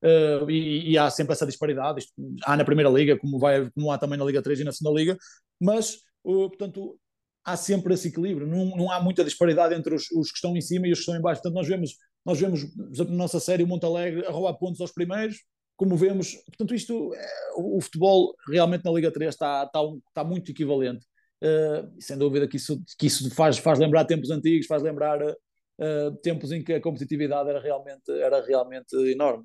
[0.03, 2.13] uh, e, e, há sempre essa disparidade, isto,
[2.45, 4.99] há na Primeira Liga, como, vai, como há também na Liga 3 e na Segunda
[4.99, 5.17] Liga,
[5.61, 6.99] mas, uh, portanto,
[7.45, 10.61] há sempre esse equilíbrio, não, não há muita disparidade entre os, os, que estão em
[10.61, 11.41] cima e os que estão em baixo.
[11.41, 11.91] Portanto, nós vemos
[12.27, 15.45] nós vemos, por exemplo, na nossa série o Montalegre a roubar pontos aos primeiros,
[15.77, 20.51] como vemos, portanto, isto, é, o, futebol realmente na Liga 3 está, está, está muito
[20.51, 21.07] equivalente.
[21.41, 26.17] Uh, sem dúvida que isso, que isso faz, faz lembrar tempos antigos, faz lembrar uh,
[26.23, 29.45] tempos em que a competitividade era realmente, era realmente enorme.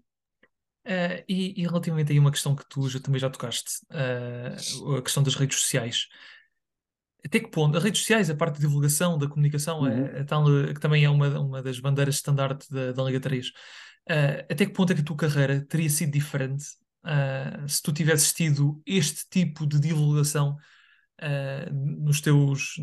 [0.87, 5.21] Uh, e, e, relativamente aí uma questão que tu já, também já tocaste, a questão
[5.21, 6.07] das redes sociais
[7.23, 10.05] até que ponto, as redes sociais, a parte de divulgação, da comunicação, é, uhum.
[10.07, 13.47] é, é tal, que também é uma, uma das bandeiras estandarte da, da Liga 3,
[13.47, 13.51] uh,
[14.09, 16.65] eh, até que ponto é que a tua carreira teria sido diferente
[17.05, 20.57] uh, se tu tivesses tido este tipo de divulgação
[21.21, 22.75] uh, nos teus,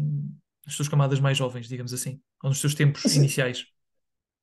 [0.65, 3.67] nas tuas camadas mais jovens, digamos assim, ou nos teus tempos assim, iniciais?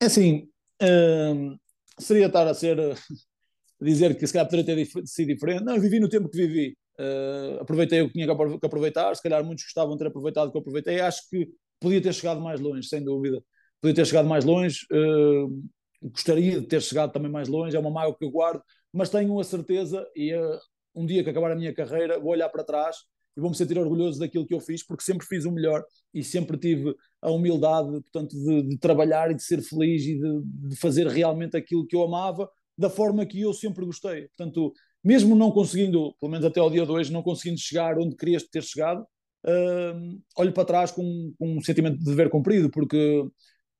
[0.01, 0.49] É assim,
[0.81, 1.57] hum,
[1.97, 2.77] seria estar a ser,
[3.81, 5.63] dizer que se calhar poderia ter sido diferente.
[5.63, 6.77] Não, eu vivi no tempo que vivi.
[6.99, 10.51] Uh, aproveitei o que tinha que aproveitar, se calhar muitos gostavam de ter aproveitado o
[10.51, 10.99] que eu aproveitei.
[11.01, 13.43] Acho que podia ter chegado mais longe, sem dúvida.
[13.81, 15.63] Podia ter chegado mais longe, uh,
[16.01, 19.37] gostaria de ter chegado também mais longe, é uma mágoa que eu guardo, mas tenho
[19.39, 20.59] a certeza e uh,
[20.95, 22.97] um dia que acabar a minha carreira vou olhar para trás
[23.37, 26.57] e vou-me sentir orgulhoso daquilo que eu fiz, porque sempre fiz o melhor e sempre
[26.57, 31.05] tive a humildade, portanto, de, de trabalhar e de ser feliz e de, de fazer
[31.07, 34.27] realmente aquilo que eu amava, da forma que eu sempre gostei.
[34.29, 34.73] Portanto,
[35.05, 38.41] mesmo não conseguindo, pelo menos até ao dia de hoje, não conseguindo chegar onde querias
[38.43, 39.03] ter chegado,
[39.45, 43.23] uh, olho para trás com, com, um sentimento de dever cumprido, porque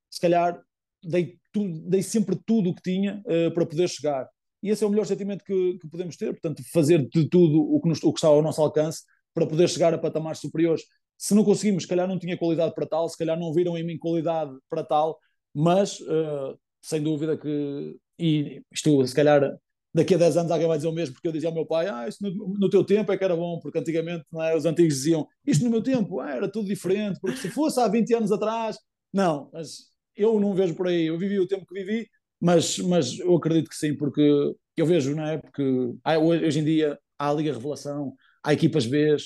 [0.08, 0.62] se calhar
[1.02, 4.28] dei, tu, dei sempre tudo o que tinha uh, para poder chegar.
[4.62, 7.80] E esse é o melhor sentimento que, que podemos ter, portanto, fazer de tudo o
[7.80, 9.02] que, nos, o que está ao nosso alcance
[9.34, 10.84] para poder chegar a patamares superiores.
[11.18, 13.84] Se não conseguimos, se calhar não tinha qualidade para tal, se calhar não viram em
[13.84, 15.18] mim qualidade para tal,
[15.52, 19.56] mas uh, sem dúvida que, e isto se calhar
[19.96, 21.88] daqui a 10 anos alguém vai dizer o mesmo, porque eu dizia ao meu pai,
[21.88, 24.94] ah, isso no, no teu tempo é que era bom, porque antigamente é, os antigos
[24.94, 28.30] diziam, isto no meu tempo ah, era tudo diferente, porque se fosse há 20 anos
[28.30, 28.78] atrás,
[29.12, 32.06] não, mas eu não vejo por aí, eu vivi o tempo que vivi,
[32.38, 35.62] mas, mas eu acredito que sim, porque eu vejo, não é, porque
[36.04, 39.16] há, hoje em dia há a Liga Revelação, há equipas B,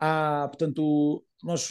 [0.00, 1.68] há, portanto, nós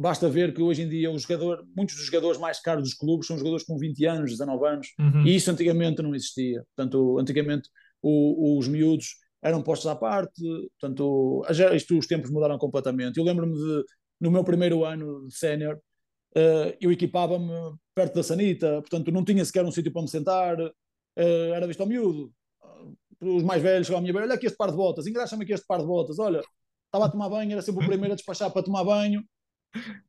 [0.00, 3.36] basta ver que hoje em dia jogador, muitos dos jogadores mais caros dos clubes são
[3.36, 5.26] jogadores com 20 anos, 19 anos, uhum.
[5.26, 6.64] e isso antigamente não existia.
[6.74, 7.68] Portanto, antigamente
[8.00, 10.42] o, os miúdos eram postos à parte,
[10.80, 13.18] portanto, isto, os tempos mudaram completamente.
[13.18, 13.84] Eu lembro-me de,
[14.20, 17.52] no meu primeiro ano de sénior, uh, eu equipava-me
[17.94, 21.80] perto da sanita, portanto, não tinha sequer um sítio para me sentar, uh, era visto
[21.80, 22.32] ao miúdo.
[23.20, 25.52] Os mais velhos chegavam a minha beira, olha aqui este par de botas, engraxa-me aqui
[25.52, 26.40] este par de botas, olha,
[26.86, 29.22] estava a tomar banho, era sempre o primeiro a despachar para tomar banho,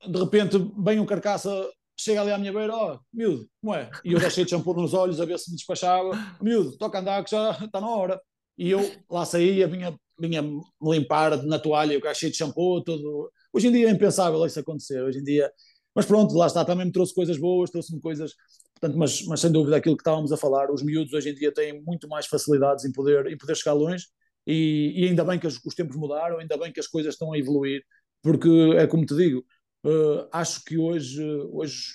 [0.07, 1.49] de repente vem um carcaça,
[1.97, 3.89] chega ali à minha beira, ó, oh, miúdo, como é?
[4.03, 7.23] E eu deixei de shampoo nos olhos a ver se me despachava, miúdo, toca andar
[7.23, 8.19] que já está na hora.
[8.57, 13.31] E eu lá saía, vinha, vinha me limpar na toalha, o cheio de shampoo, tudo.
[13.53, 15.51] Hoje em dia é impensável isso acontecer, hoje em dia.
[15.95, 18.33] Mas pronto, lá está, também me trouxe coisas boas, trouxe-me coisas.
[18.79, 21.53] Portanto, mas, mas sem dúvida aquilo que estávamos a falar, os miúdos hoje em dia
[21.53, 24.05] têm muito mais facilidades em poder, em poder chegar longe
[24.47, 27.37] e, e ainda bem que os tempos mudaram, ainda bem que as coisas estão a
[27.37, 27.83] evoluir
[28.21, 29.43] porque é como te digo,
[29.85, 31.93] uh, acho que hoje, hoje,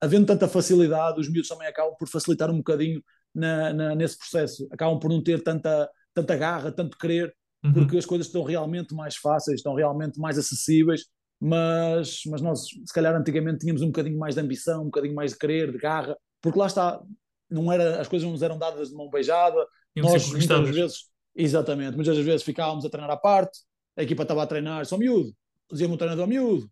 [0.00, 3.02] havendo tanta facilidade, os miúdos também acabam por facilitar um bocadinho
[3.34, 7.72] na, na, nesse processo, acabam por não ter tanta, tanta garra, tanto querer, uhum.
[7.72, 11.06] porque as coisas estão realmente mais fáceis, estão realmente mais acessíveis,
[11.40, 15.32] mas, mas nós, se calhar, antigamente tínhamos um bocadinho mais de ambição, um bocadinho mais
[15.32, 17.02] de querer, de garra, porque lá está,
[17.50, 20.98] não era, as coisas não nos eram dadas de mão beijada, nós muitas vezes,
[21.34, 23.58] exatamente, muitas vezes ficávamos a treinar à parte,
[23.96, 25.34] a equipa estava a treinar, só miúdo,
[25.70, 26.70] dizia-me o treinador, miúdo,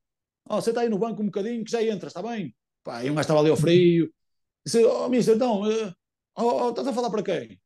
[0.49, 2.55] oh, você está aí no banco um bocadinho que já entras, está bem?
[2.83, 4.11] Pá, e um gajo estava ali ao frio,
[4.65, 5.93] disse, oh, mister, então, uh,
[6.37, 7.61] oh, oh, estás a falar para quem?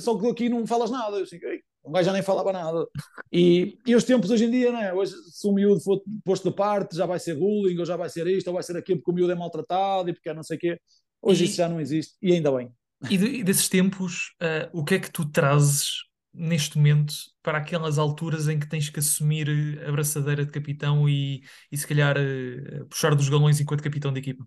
[0.00, 1.38] Só que aqui não falas nada, eu assim,
[1.84, 2.86] um gajo já nem falava nada.
[3.32, 4.92] E, e os tempos hoje em dia, né?
[4.92, 8.08] hoje, se o miúdo for posto de parte, já vai ser bullying, ou já vai
[8.08, 10.42] ser isto, ou vai ser aquilo, porque o miúdo é maltratado e porque é não
[10.42, 10.80] sei o quê.
[11.20, 12.70] Hoje e, isso já não existe, e ainda bem.
[13.10, 17.58] E, de, e desses tempos, uh, o que é que tu trazes neste momento para
[17.58, 19.48] aquelas alturas em que tens que assumir
[19.86, 24.20] a braçadeira de capitão e, e se calhar uh, puxar dos galões enquanto capitão de
[24.20, 24.46] equipa?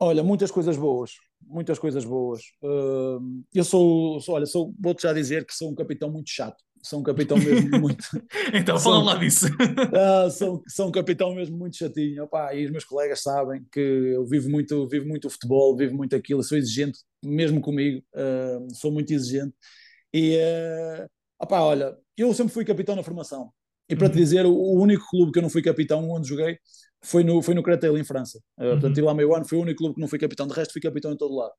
[0.00, 1.12] Olha, muitas coisas boas,
[1.44, 2.40] muitas coisas boas.
[2.62, 6.62] Uh, eu sou, sou olha, sou, vou-te já dizer que sou um capitão muito chato.
[6.80, 8.04] Sou um capitão mesmo muito.
[8.54, 9.46] então, fala lá disso.
[9.46, 12.22] uh, sou, sou um capitão mesmo muito chatinho.
[12.22, 15.96] Opa, e os meus colegas sabem que eu vivo muito, vivo muito o futebol, vivo
[15.96, 19.54] muito aquilo, sou exigente mesmo comigo, uh, sou muito exigente.
[20.12, 23.52] E, uh, opá, olha, eu sempre fui capitão na formação.
[23.88, 24.18] E para te uhum.
[24.18, 26.58] dizer, o, único clube que eu não fui capitão onde joguei
[27.02, 28.38] foi no, foi no Cretel, em França.
[28.58, 28.70] Uh, uhum.
[28.72, 30.82] Portanto, lá meio ano, foi o único clube que não fui capitão, de resto fui
[30.82, 31.52] capitão em todo lado.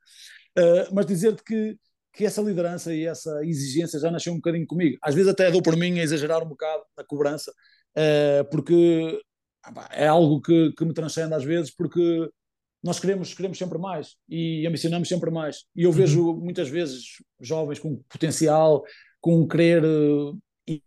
[0.58, 1.78] Uh, mas dizer-te que,
[2.14, 4.98] que essa liderança e essa exigência já nasceu um bocadinho comigo.
[5.02, 9.20] Às vezes até dou por mim a exagerar um bocado na cobrança, uh, porque
[9.92, 12.30] é algo que, que me transcende às vezes, porque
[12.84, 15.66] nós queremos, queremos sempre mais e ambicionamos sempre mais.
[15.76, 16.40] E eu vejo uhum.
[16.40, 18.84] muitas vezes jovens com potencial,
[19.20, 19.84] com um querer
[20.68, 20.82] e,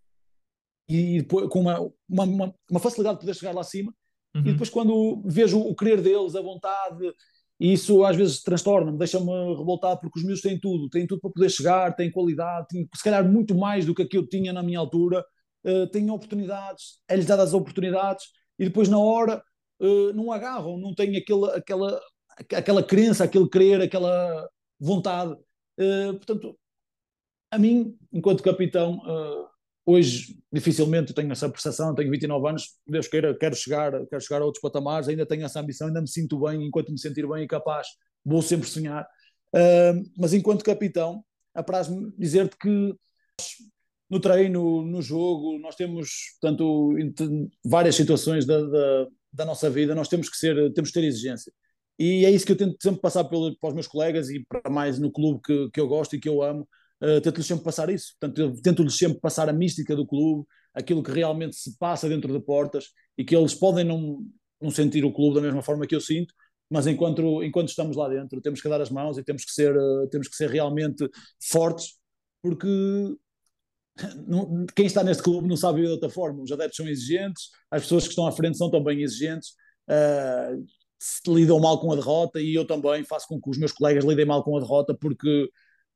[0.88, 3.94] e com uma, uma, uma, facilidade de poder chegar lá acima.
[4.34, 4.40] Uhum.
[4.40, 7.12] E depois, quando vejo o querer deles, a vontade,
[7.60, 11.30] e isso às vezes transtorna-me, deixa-me revoltado, porque os meus têm tudo, têm tudo para
[11.30, 14.52] poder chegar, têm qualidade, têm se calhar muito mais do que aquilo que eu tinha
[14.52, 15.24] na minha altura,
[15.64, 18.24] uh, têm oportunidades, é-lhes dadas as oportunidades,
[18.58, 19.42] e depois na hora
[19.80, 22.00] uh, não agarram, não têm aquele, aquela,
[22.54, 25.32] aquela crença, aquele querer, aquela vontade.
[25.78, 26.58] Uh, portanto,
[27.50, 29.46] a mim, enquanto capitão, uh,
[29.84, 34.44] hoje dificilmente tenho essa percepção, tenho 29 anos, Deus queira, quero chegar, quero chegar a
[34.44, 37.48] outros patamares, ainda tenho essa ambição, ainda me sinto bem, enquanto me sentir bem e
[37.48, 37.88] capaz,
[38.24, 39.06] vou sempre sonhar.
[39.54, 42.94] Uh, mas enquanto capitão, apraz-me dizer-te que
[44.08, 46.94] no treino, no jogo, nós temos, portanto,
[47.64, 51.52] várias situações da, da, da nossa vida, nós temos que ser, temos que ter exigência.
[51.98, 54.70] E é isso que eu tento sempre passar pelo, para os meus colegas e para
[54.70, 56.66] mais no clube que, que eu gosto e que eu amo,
[57.02, 58.14] uh, tento-lhes sempre passar isso.
[58.18, 62.40] Portanto, tento-lhes sempre passar a mística do clube, aquilo que realmente se passa dentro de
[62.40, 64.24] portas e que eles podem não,
[64.60, 66.34] não sentir o clube da mesma forma que eu sinto,
[66.70, 69.74] mas enquanto, enquanto estamos lá dentro, temos que dar as mãos e temos que ser,
[70.10, 71.06] temos que ser realmente
[71.38, 71.98] fortes,
[72.42, 72.66] porque
[74.26, 76.42] não, quem está neste clube não sabe de outra forma.
[76.42, 79.50] Os adeptos são exigentes, as pessoas que estão à frente são também exigentes,
[79.90, 84.04] uh, lidam mal com a derrota e eu também faço com que os meus colegas
[84.04, 85.48] lidem mal com a derrota, porque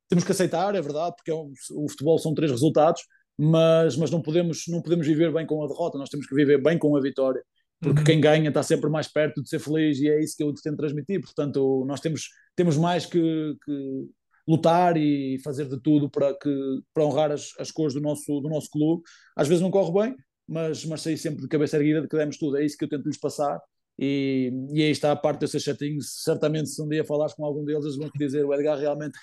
[0.09, 3.03] temos que aceitar, é verdade, porque é um, o futebol são três resultados,
[3.39, 6.63] mas, mas não, podemos, não podemos viver bem com a derrota, nós temos que viver
[6.63, 7.43] bem com a vitória,
[7.81, 8.05] porque uhum.
[8.05, 10.77] quem ganha está sempre mais perto de ser feliz e é isso que eu tento
[10.77, 11.21] transmitir.
[11.21, 14.07] Portanto, nós temos, temos mais que, que
[14.47, 18.49] lutar e fazer de tudo para, que, para honrar as, as cores do nosso, do
[18.49, 19.03] nosso clube.
[19.37, 22.39] Às vezes não corre bem, mas, mas sair sempre de cabeça erguida de que demos
[22.39, 22.57] tudo.
[22.57, 23.61] É isso que eu tento lhes passar.
[23.99, 26.23] E, e aí está a parte desses chatinhos.
[26.23, 29.19] Certamente, se um dia falares com algum deles, eles vão te dizer: o Edgar realmente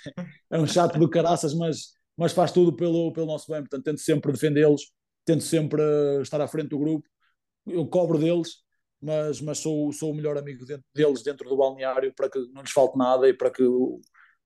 [0.51, 3.61] é um chato do caraças, mas, mas faz tudo pelo, pelo nosso bem.
[3.61, 4.91] Portanto, tento sempre defendê-los,
[5.25, 5.81] tento sempre
[6.21, 7.07] estar à frente do grupo.
[7.65, 8.57] Eu cobro deles,
[9.01, 12.71] mas, mas sou, sou o melhor amigo deles dentro do balneário para que não lhes
[12.71, 13.63] falte nada e para que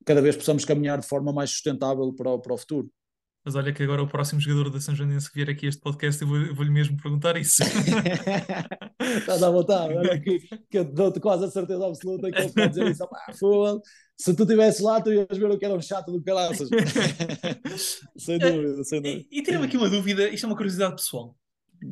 [0.08, 2.90] cada vez possamos caminhar de forma mais sustentável para o, para o futuro.
[3.44, 5.82] Mas olha que agora o próximo jogador da São Joanense que vier aqui a este
[5.82, 7.62] podcast, eu vou-lhe vou mesmo perguntar isso.
[9.20, 10.40] Estás à vontade, olha que,
[10.70, 13.04] que dou-te quase a certeza absoluta que ele pode dizer isso.
[13.04, 13.32] Ah,
[14.18, 16.70] se tu estivesse lá, tu ias ver o que era um chato do caraças.
[18.18, 19.26] sem dúvida, sem dúvida.
[19.30, 21.36] E, e tirei aqui uma dúvida, isto é uma curiosidade pessoal.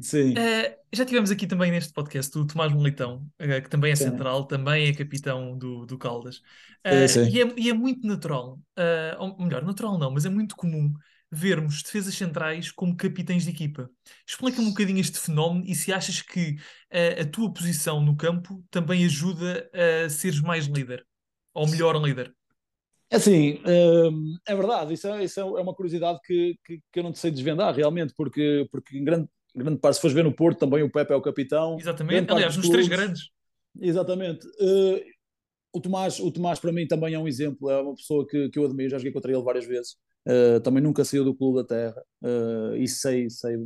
[0.01, 0.31] Sim.
[0.31, 4.05] Uh, já tivemos aqui também neste podcast o Tomás Militão, uh, que também é sim.
[4.05, 6.37] central, também é capitão do, do Caldas.
[6.85, 7.31] Uh, sim, sim.
[7.31, 8.59] E, é, e, é, muito natural,
[9.19, 10.93] ou melhor, natural não, mas é muito comum
[11.31, 13.89] vermos defesas centrais como capitães de equipa.
[14.27, 16.55] Explica-me um bocadinho este fenómeno e se achas que
[17.19, 21.05] a tua posição no campo também ajuda a seres mais líder,
[21.53, 22.33] ou melhor líder.
[23.09, 23.59] É assim,
[24.47, 27.31] é verdade, isso é, isso é uma curiosidade que, que, que, eu não te sei
[27.31, 30.91] desvendar realmente, porque, porque em grande grande parte, se fores ver no Porto, também o
[30.91, 31.77] Pepe é o capitão.
[31.79, 33.29] Exatamente, aliás, nos três grandes.
[33.79, 34.45] Exatamente.
[34.59, 35.01] Uh,
[35.73, 38.59] o, Tomás, o Tomás, para mim, também é um exemplo, é uma pessoa que, que
[38.59, 39.95] eu admiro, já joguei contra ele várias vezes.
[40.27, 43.57] Uh, também nunca saiu do clube da terra uh, e sei, sei,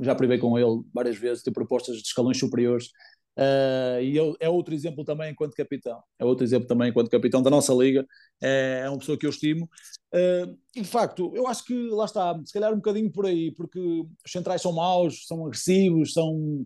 [0.00, 2.90] já privei com ele várias vezes, tem propostas de escalões superiores.
[3.36, 6.00] Uh, e é outro exemplo também enquanto capitão.
[6.18, 8.06] É outro exemplo também enquanto capitão da nossa liga.
[8.42, 9.68] É, é uma pessoa que eu estimo.
[10.14, 13.52] Uh, e de facto, eu acho que lá está, se calhar um bocadinho por aí,
[13.52, 16.64] porque os centrais são maus, são agressivos, são.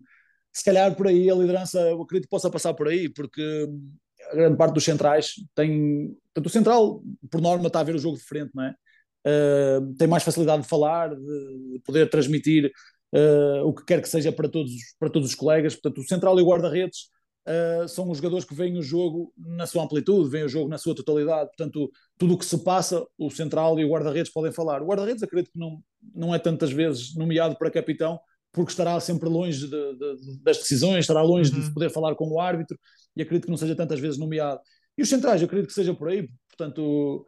[0.51, 3.67] Se calhar por aí a liderança, eu acredito que possa passar por aí, porque
[4.31, 6.15] a grande parte dos centrais tem.
[6.33, 8.75] Portanto, o central, por norma, está a ver o jogo de frente, não é?
[9.25, 12.71] Uh, tem mais facilidade de falar, de poder transmitir
[13.13, 15.75] uh, o que quer que seja para todos, para todos os colegas.
[15.75, 17.09] Portanto, o central e o guarda-redes
[17.47, 20.77] uh, são os jogadores que veem o jogo na sua amplitude, veem o jogo na
[20.77, 21.49] sua totalidade.
[21.55, 24.81] Portanto, tudo o que se passa, o central e o guarda-redes podem falar.
[24.81, 25.81] O guarda-redes, acredito que não,
[26.13, 28.19] não é tantas vezes nomeado para capitão,
[28.51, 31.61] porque estará sempre longe de, de, das decisões, estará longe uhum.
[31.61, 32.77] de poder falar com o árbitro,
[33.15, 34.59] e acredito que não seja tantas vezes nomeado.
[34.97, 37.25] E os centrais, eu acredito que seja por aí, portanto,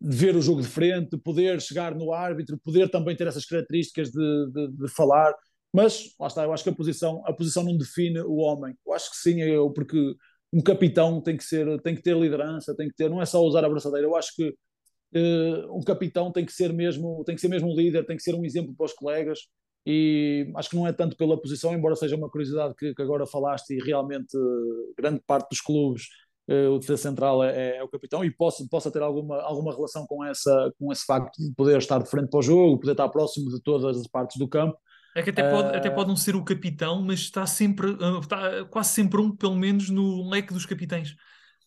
[0.00, 4.10] de ver o jogo de frente, poder chegar no árbitro, poder também ter essas características
[4.10, 5.34] de, de, de, falar.
[5.72, 8.74] Mas lá está, eu acho que a posição, a posição não define o homem.
[8.86, 10.14] Eu acho que sim, eu, porque
[10.52, 13.42] um capitão tem que ser, tem que ter liderança, tem que ter, não é só
[13.42, 14.06] usar a braçadeira.
[14.06, 17.76] Eu acho que uh, um capitão tem que ser mesmo, tem que ser mesmo um
[17.76, 19.40] líder, tem que ser um exemplo para os colegas.
[19.84, 23.26] E acho que não é tanto pela posição, embora seja uma curiosidade que, que agora
[23.26, 26.08] falaste e realmente uh, grande parte dos clubes
[26.48, 30.24] o defesa central é, é, o capitão e possa, possa ter alguma, alguma relação com,
[30.24, 33.50] essa, com esse facto de poder estar de frente para o jogo, poder estar próximo
[33.50, 34.78] de todas as partes do campo.
[35.14, 38.20] É que até, pode, uh, até pode não ser o capitão, mas está sempre, uh,
[38.20, 41.14] está quase sempre um, pelo menos, no leque dos capitães.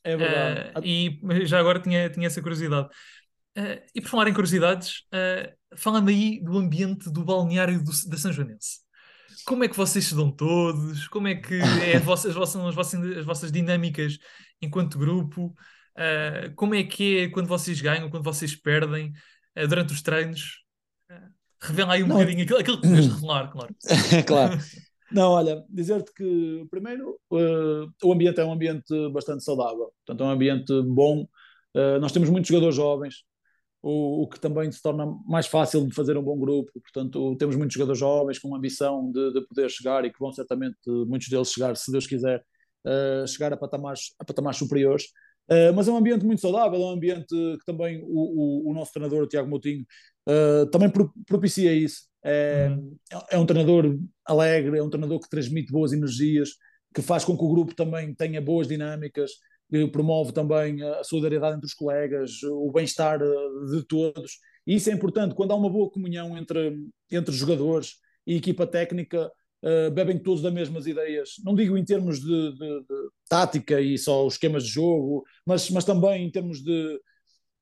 [0.04, 0.80] É verdade.
[0.80, 2.90] Uh, e já agora tinha, tinha essa curiosidade.
[3.94, 5.04] e por falar em curiosidades,
[5.76, 8.80] fala-me aí do ambiente do balneário do, da São Joanense.
[9.46, 11.08] Como é que vocês se dão todos?
[11.08, 14.18] Como é que é as vossas, as vossas, as vossas, as vossas dinâmicas
[14.62, 15.56] enquanto grupo?
[15.98, 19.12] Uh, como é que é quando vocês ganham, quando vocês perdem,
[19.58, 20.64] uh, durante os treinos?
[21.12, 22.16] Uh, revela aí um Não.
[22.16, 23.76] bocadinho aquilo, aquilo que queres revelar, claro.
[24.26, 24.58] claro.
[25.12, 30.30] Não, olha, dizer-te que, primeiro, o ambiente é um ambiente bastante saudável, portanto, é um
[30.30, 31.28] ambiente bom.
[32.00, 33.26] Nós temos muitos jogadores jovens,
[33.82, 36.72] o, o, que também se torna mais fácil de fazer um bom grupo.
[36.82, 40.78] Portanto, temos muitos jogadores jovens com ambição de, de poder chegar e que vão certamente,
[41.08, 42.44] muitos deles, chegar, se Deus quiser,
[42.86, 45.06] uh, chegar a patamares, a patamares superiores.
[45.50, 48.74] Uh, mas é um ambiente muito saudável, é um ambiente que também o, o, o
[48.74, 49.86] nosso treinador, o Tiago Moutinho,
[50.30, 52.10] uh, também pro, propicia isso.
[52.24, 52.98] É, uhum.
[53.32, 56.52] é, um treinador alegre, é um treinador que transmite boas energias,
[56.94, 59.32] que faz com que o grupo também tenha boas dinâmicas,
[59.72, 64.34] que promove também a solidariedade entre os colegas, o bem-estar de todos.
[64.68, 65.34] E isso é importante.
[65.34, 66.78] Quando há uma boa comunhão entre,
[67.10, 67.96] entre jogadores
[68.28, 69.32] e equipa técnica,
[69.64, 71.36] uh, bebem todos das mesmas ideias.
[71.46, 75.70] Não digo em termos de, de, de, tática e só os esquemas de jogo, mas,
[75.70, 77.00] mas também em termos de,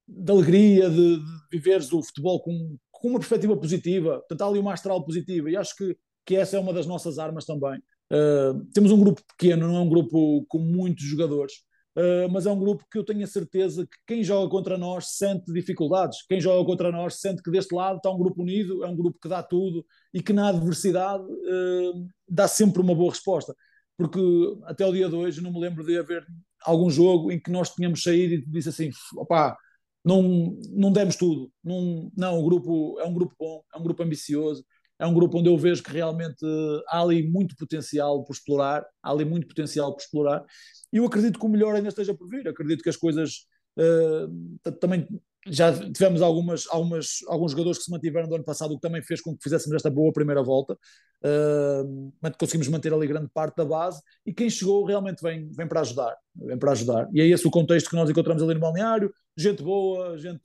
[0.08, 4.18] de alegria, de, de viveres o futebol com, com uma perspectiva positiva.
[4.18, 5.96] Portanto, há ali uma astral positiva e acho que,
[6.26, 7.80] que essa é uma das nossas armas também.
[8.12, 11.54] Uh, temos um grupo pequeno, não é um grupo com muitos jogadores,
[11.96, 15.18] uh, mas é um grupo que eu tenho a certeza que quem joga contra nós
[15.18, 16.26] sente dificuldades.
[16.28, 19.18] Quem joga contra nós sente que deste lado está um grupo unido, é um grupo
[19.22, 23.56] que dá tudo e que na adversidade uh, dá sempre uma boa resposta.
[23.98, 24.20] Porque
[24.64, 26.26] até o dia de hoje não me lembro de haver
[26.64, 29.58] algum jogo em que nós tínhamos saído e disse assim: opá,
[30.04, 31.52] não, não demos tudo.
[31.64, 34.64] Não, não, o grupo é um grupo bom, é um grupo ambicioso,
[35.00, 36.46] é um grupo onde eu vejo que realmente
[36.90, 40.44] há ali muito potencial por explorar, há ali muito potencial por explorar,
[40.92, 43.46] e eu acredito que o melhor ainda esteja por vir, acredito que as coisas
[43.78, 45.08] uh, também
[45.48, 49.02] já tivemos algumas, algumas, alguns jogadores que se mantiveram do ano passado, o que também
[49.02, 53.64] fez com que fizéssemos esta boa primeira volta, uh, conseguimos manter ali grande parte da
[53.64, 57.48] base, e quem chegou realmente vem, vem para ajudar, vem para ajudar, e é esse
[57.48, 60.44] o contexto que nós encontramos ali no balneário, gente boa, gente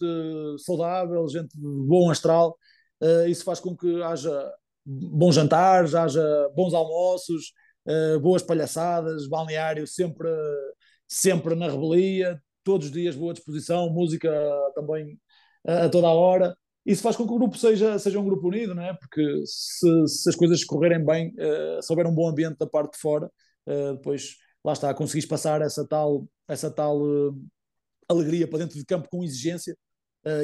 [0.58, 2.56] saudável, gente bom astral,
[3.04, 4.52] uh, isso faz com que haja
[4.84, 6.22] bons jantares, haja
[6.54, 7.52] bons almoços,
[7.86, 10.28] uh, boas palhaçadas, balneário sempre,
[11.08, 14.30] sempre na rebelia, todos os dias boa disposição, música
[14.74, 15.14] também
[15.66, 16.56] uh, a toda a hora.
[16.84, 18.92] Isso faz com que o grupo seja, seja um grupo unido, não é?
[18.92, 22.92] Porque se, se as coisas correrem bem, uh, se houver um bom ambiente da parte
[22.92, 23.30] de fora,
[23.66, 27.00] depois lá está, conseguis passar essa tal, essa tal
[28.06, 29.74] alegria para dentro de campo com exigência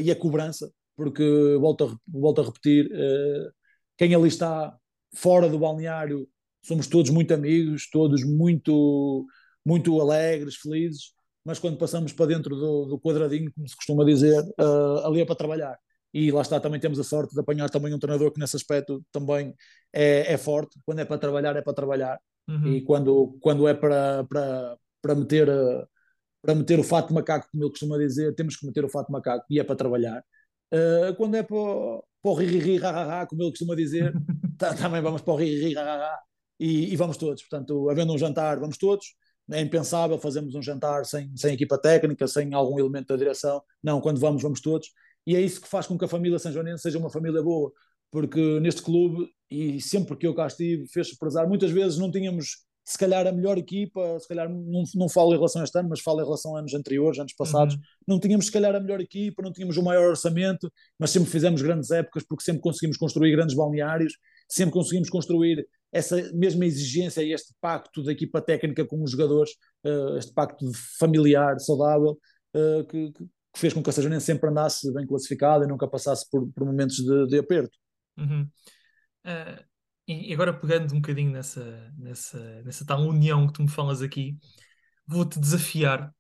[0.03, 3.51] e a cobrança porque volto a, volto a repetir, uh,
[3.97, 4.77] quem ali está
[5.15, 6.29] fora do balneário
[6.63, 9.27] somos todos muito amigos, todos muito,
[9.65, 14.45] muito alegres, felizes, mas quando passamos para dentro do, do quadradinho, como se costuma dizer,
[14.61, 15.79] uh, ali é para trabalhar.
[16.13, 19.03] E lá está, também temos a sorte de apanhar também um treinador que nesse aspecto
[19.11, 19.55] também
[19.91, 20.79] é, é forte.
[20.85, 22.21] Quando é para trabalhar, é para trabalhar.
[22.47, 22.75] Uhum.
[22.75, 25.49] E quando, quando é para, para, para, meter,
[26.43, 29.07] para meter o fato de macaco, como ele costuma dizer, temos que meter o fato
[29.07, 30.23] de macaco e é para trabalhar.
[30.73, 31.57] Uh, quando é para,
[32.23, 32.81] para o ri-ri-ri,
[33.29, 34.13] como ele costuma dizer,
[34.59, 35.75] tá, também vamos para o ri-ri-ri,
[36.61, 37.43] e, e vamos todos.
[37.43, 39.15] Portanto, havendo um jantar, vamos todos.
[39.51, 43.63] É impensável fazermos um jantar sem, sem equipa técnica, sem algum elemento da direção.
[43.83, 44.89] Não, quando vamos, vamos todos.
[45.27, 47.73] E é isso que faz com que a família São Joanense seja uma família boa,
[48.11, 52.65] porque neste clube, e sempre que eu cá estive, fez-se prezar, muitas vezes não tínhamos
[52.85, 55.89] se calhar a melhor equipa, se calhar não, não falo em relação a este ano,
[55.89, 57.81] mas falo em relação a anos anteriores, anos passados, uhum.
[58.07, 61.63] não tínhamos se calhar a melhor equipa, não tínhamos o maior orçamento, mas sempre fizemos
[61.63, 64.15] grandes épocas porque sempre conseguimos construir grandes balneários,
[64.49, 69.53] sempre conseguimos construir essa mesma exigência e este pacto da equipa técnica com os jogadores,
[69.85, 70.65] uh, este pacto
[70.99, 72.19] familiar, saudável,
[72.89, 73.25] que, que,
[73.57, 76.97] fez com que a Sajonense sempre andasse bem classificada e nunca passasse por, por momentos
[76.97, 77.77] de, de aperto.
[78.17, 78.49] Uhum.
[79.25, 79.70] Uh,
[80.11, 84.37] e agora pegando um bocadinho nessa, nessa, nessa tal união que tu me falas aqui,
[85.07, 86.13] vou-te desafiar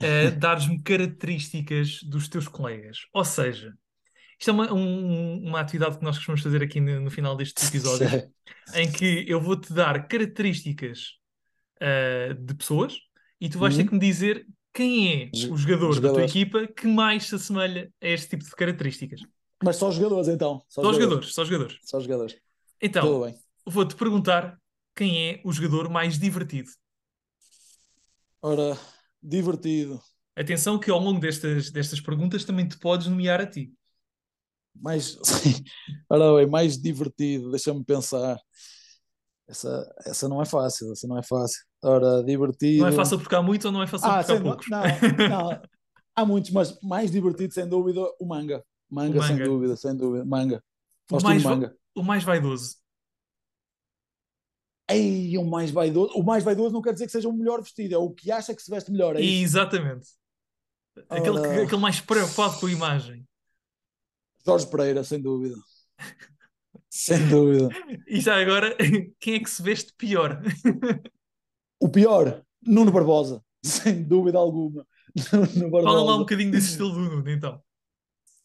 [0.00, 3.06] a dar-me características dos teus colegas.
[3.12, 3.74] Ou seja,
[4.38, 7.68] isto é uma, um, uma atividade que nós costumamos fazer aqui no, no final destes
[7.68, 8.28] episódios,
[8.74, 11.14] em que eu vou-te dar características
[11.82, 12.96] uh, de pessoas
[13.40, 13.82] e tu vais uhum.
[13.82, 17.90] ter que me dizer quem é o jogador da tua equipa que mais se assemelha
[18.00, 19.20] a este tipo de características.
[19.62, 20.62] Mas só jogadores então?
[20.68, 21.00] Só, só jogadores.
[21.00, 21.78] jogadores, só jogadores.
[21.82, 22.47] Só jogadores.
[22.80, 23.34] Então,
[23.66, 24.58] vou-te perguntar
[24.94, 26.70] quem é o jogador mais divertido.
[28.40, 28.78] Ora,
[29.22, 30.00] divertido.
[30.36, 33.72] Atenção que ao longo destas, destas perguntas também te podes nomear a ti.
[34.74, 35.18] Mais,
[36.08, 38.38] ora bem, mais divertido, deixa-me pensar.
[39.48, 41.60] Essa, essa não é fácil, essa não é fácil.
[41.82, 42.82] Ora, divertido.
[42.82, 44.68] Não é fácil porque há muitos ou não é fácil ah, porque há poucos?
[44.68, 45.62] Não, não,
[46.14, 48.62] há muitos, mas mais divertido, sem dúvida, o manga.
[48.88, 49.26] Manga, o manga.
[49.26, 50.24] sem dúvida, sem dúvida.
[50.24, 50.62] Manga.
[51.10, 52.76] O mais, manga o mais vaidoso?
[54.90, 56.14] Ei, o mais vaidoso.
[56.14, 58.54] O mais vaidoso não quer dizer que seja o melhor vestido, é o que acha
[58.54, 59.16] que se veste melhor.
[59.16, 60.08] É Exatamente.
[61.08, 61.62] Aquele, Ora...
[61.62, 63.26] aquele mais preocupado com a imagem.
[64.44, 65.56] Jorge Pereira, sem dúvida.
[66.88, 67.68] sem dúvida.
[68.06, 68.74] E já agora,
[69.20, 70.42] quem é que se veste pior?
[71.78, 74.86] o pior, Nuno Barbosa, sem dúvida alguma.
[75.54, 75.84] Nuno Barbosa.
[75.84, 77.62] Fala lá um bocadinho desse estilo do Nuno, então.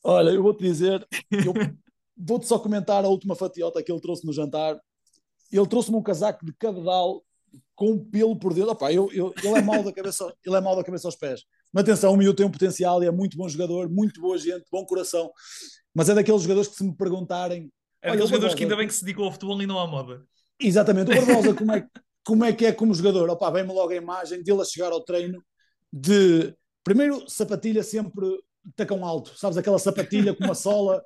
[0.04, 1.54] Olha, eu vou-te dizer, eu
[2.16, 4.80] Vou-te só comentar a última fatiota que ele trouxe no jantar.
[5.52, 7.24] Ele trouxe-me um casaco de cabedal
[7.76, 8.72] com um pelo por dentro.
[8.72, 11.44] Opa, eu, eu, ele, é mau da cabeça, ele é mau da cabeça aos pés.
[11.72, 14.66] Mas atenção, o miúdo tem um potencial e é muito bom jogador, muito boa gente,
[14.72, 15.32] bom coração.
[15.94, 17.72] Mas é daqueles jogadores que se me perguntarem...
[18.02, 20.24] É daqueles jogadores que ainda bem que se dedicou ao futebol e não à moda.
[20.60, 21.12] Exatamente.
[21.12, 21.88] O Barbosa, como é,
[22.24, 23.30] como é que é como jogador?
[23.30, 25.44] Opa, vem-me logo a imagem dele a chegar ao treino
[25.92, 26.54] de...
[26.84, 28.26] Primeiro, sapatilha sempre
[28.76, 29.38] tacão alto.
[29.38, 31.04] Sabes, aquela sapatilha com uma sola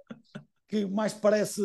[0.68, 1.62] que mais parece,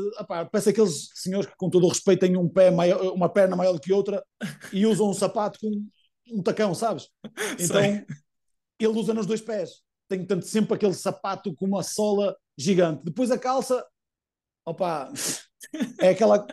[0.51, 3.73] parece aqueles senhores que, com todo o respeito, têm um pé maior, uma perna maior
[3.73, 4.25] do que outra
[4.73, 5.87] e usam um sapato com
[6.31, 7.09] um tacão, sabes?
[7.59, 8.07] Então Sei.
[8.79, 9.83] ele usa nos dois pés.
[10.09, 13.05] Tem portanto, sempre aquele sapato com uma sola gigante.
[13.05, 13.85] Depois a calça,
[14.65, 15.11] opá,
[16.01, 16.47] é aquela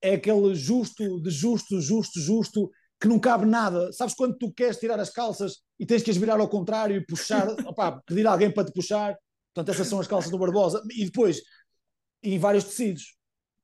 [0.00, 2.70] é aquele justo, de justo, justo, justo,
[3.00, 3.92] que não cabe nada.
[3.92, 7.04] Sabes quando tu queres tirar as calças e tens que as virar ao contrário e
[7.04, 9.16] puxar, opá, pedir a alguém para te puxar?
[9.54, 10.82] Portanto, essas são as calças do Barbosa.
[10.90, 11.40] E depois,
[12.22, 13.16] em vários tecidos.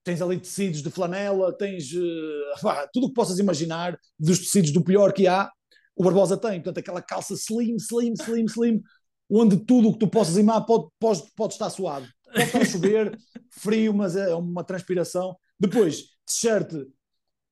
[0.02, 4.84] Tens ali tecidos de flanela, tens uh, tudo o que possas imaginar dos tecidos do
[4.84, 5.50] pior que há,
[5.96, 6.60] o Barbosa tem.
[6.60, 8.82] Portanto, aquela calça slim, slim, slim, slim,
[9.30, 12.06] onde tudo o que tu possas imaginar pode, pode, pode estar suado.
[12.24, 13.18] Pode estar a chover,
[13.50, 15.36] frio, mas é uma transpiração.
[15.58, 16.70] Depois, t-shirt.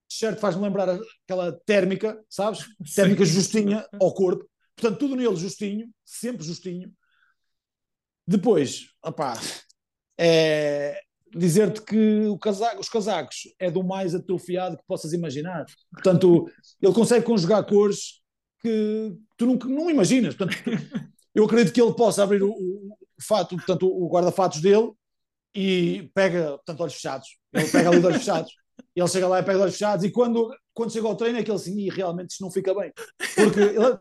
[0.08, 2.66] T-shirt faz-me lembrar aquela térmica, sabes?
[2.94, 4.46] Térmica justinha ao corpo.
[4.76, 6.92] Portanto, tudo nele justinho, sempre justinho.
[8.26, 9.34] Depois, opá,
[10.24, 11.00] é
[11.34, 15.64] dizer-te que casaco, os casacos é do mais atrofiado que possas imaginar.
[15.92, 16.46] Portanto,
[16.80, 18.20] ele consegue conjugar cores
[18.60, 20.34] que tu nunca, não imaginas.
[20.34, 20.56] Portanto,
[21.34, 24.92] eu acredito que ele possa abrir o, o fato, portanto, o guarda-fatos dele
[25.54, 27.28] e pega, portanto, olhos fechados.
[27.52, 28.52] Ele pega ali de olhos fechados.
[28.94, 31.42] Ele chega lá e pega de olhos fechados e quando, quando chega ao treino é
[31.42, 32.92] que ele assim, "Ih, realmente isto não fica bem.
[33.34, 33.98] Porque ele,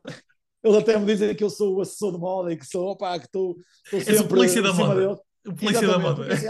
[0.63, 3.17] ele até me diz que eu sou o assessor de moda e que sou, opá,
[3.17, 3.55] que estou,
[3.85, 4.99] estou És o sempre polícia da em cima moda.
[4.99, 5.19] dele.
[5.45, 6.33] O polícia da moda.
[6.33, 6.47] assim,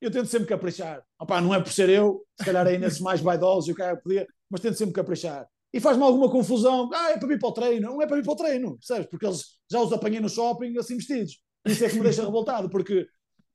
[0.00, 1.02] eu tento sempre caprichar.
[1.20, 3.96] Opá, não é por ser eu, se calhar aí nesses mais vaidosos e o cara
[3.96, 5.46] podia, mas tento sempre caprichar.
[5.72, 6.90] E faz-me alguma confusão.
[6.92, 7.90] Ah, é para vir para o treino.
[7.92, 9.06] Não é para vir para o treino, percebes?
[9.06, 11.40] Porque eles já os apanhei no shopping assim vestidos.
[11.64, 13.06] Isso é que me deixa revoltado, porque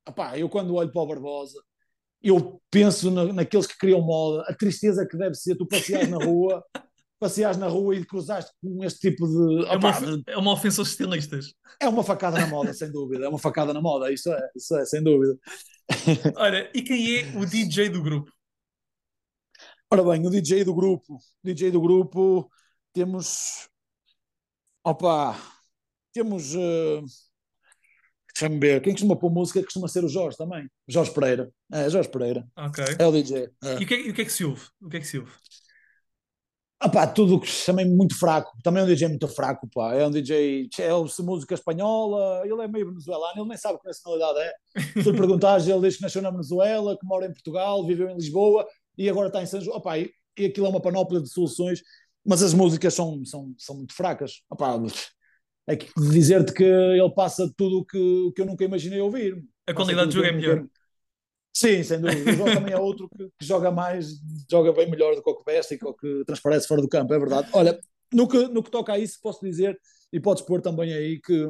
[0.08, 1.62] opá, eu quando olho para o Barbosa,
[2.22, 6.18] eu penso na, naqueles que criam moda, a tristeza que deve ser tu passeares na
[6.18, 6.64] rua,
[7.20, 9.66] passeares na rua e cruzaste com este tipo de.
[9.68, 11.54] É uma, ofe- é uma ofensa aos estilistas.
[11.82, 13.26] é uma facada na moda, sem dúvida.
[13.26, 15.38] É uma facada na moda, isso é, isso é sem dúvida.
[16.38, 18.32] Olha, e quem é o DJ do grupo?
[19.90, 22.50] Ora bem, o DJ do grupo, DJ do grupo,
[22.94, 23.68] temos.
[24.84, 25.36] Opa,
[26.14, 26.54] temos.
[26.56, 27.04] Uh,
[28.34, 30.70] Deixa-me ver, quem costuma pôr música costuma ser o Jorge também.
[30.88, 31.52] Jorge Pereira.
[31.74, 32.48] É, Jorge Pereira.
[32.56, 32.84] Ok.
[33.00, 33.50] É o DJ.
[33.64, 33.74] É.
[33.82, 34.62] E o que é, e o que é que se ouve?
[34.80, 35.32] O que é que se ouve?
[36.84, 38.52] Opa, tudo que também muito fraco.
[38.64, 39.96] Também é um DJ muito fraco, pá.
[39.96, 40.70] É um DJ.
[40.80, 42.44] É ouve-se música espanhola.
[42.46, 43.34] Ele é meio venezuelano.
[43.36, 44.54] Ele nem sabe que nacionalidade é.
[45.02, 48.16] Se lhe perguntares, ele diz que nasceu na Venezuela, que mora em Portugal, viveu em
[48.16, 49.78] Lisboa e agora está em São João.
[49.78, 51.82] Opa, e, e aquilo é uma panóplia de soluções,
[52.24, 54.44] mas as músicas são, são, são muito fracas.
[54.48, 54.80] Opa,
[55.68, 59.44] é que dizer-te que ele passa tudo o que, que eu nunca imaginei ouvir.
[59.66, 60.66] A qualidade de tudo jogo é melhor.
[61.58, 62.30] Sim, sem dúvida.
[62.30, 64.10] O João também é outro que, que joga mais,
[64.50, 66.88] joga bem melhor do que o que veste e que o que transparece fora do
[66.88, 67.50] campo, é verdade.
[67.52, 67.80] Olha,
[68.14, 69.76] no que, no que toca a isso, posso dizer,
[70.14, 71.50] e podes pôr também aí, que,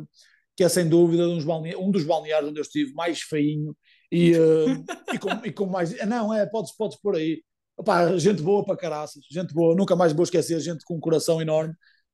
[0.56, 3.76] que é sem dúvida um dos, balneários, onde eu estive mais feinho
[4.10, 5.92] e, eh, e, com, e com mais.
[6.08, 7.44] Não, é, podes, podes pôr aí.
[7.76, 11.42] Opá, gente boa para caraças, gente boa, nunca mais vou esquecer, gente com um coração
[11.42, 11.74] enorme,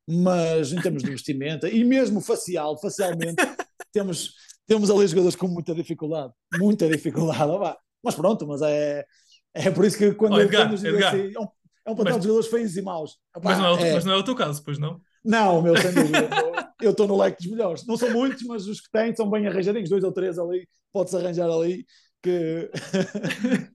[0.09, 3.35] mas em termos de vestimenta e mesmo facial, facialmente,
[3.93, 4.33] temos,
[4.65, 7.82] temos ali jogadores com muita dificuldade, muita dificuldade, opá.
[8.03, 9.05] Mas pronto, mas é,
[9.53, 11.13] é por isso que quando, Oh, Edgar, quando Edgar.
[11.13, 11.47] assim, é um,
[11.85, 13.17] é um Mas- de jogadores feios e maus.
[13.35, 14.99] Opá, Mas não, é o, é- mas não é o teu caso, pois não?
[15.23, 16.29] não, meu, sem dúvida.
[16.81, 17.85] eu estou no leque dos melhores.
[17.87, 21.15] Não são muitos, mas os que têm são bem arranjadinhos, dois ou três ali, pode-se
[21.15, 21.85] arranjar ali
[22.21, 22.69] que.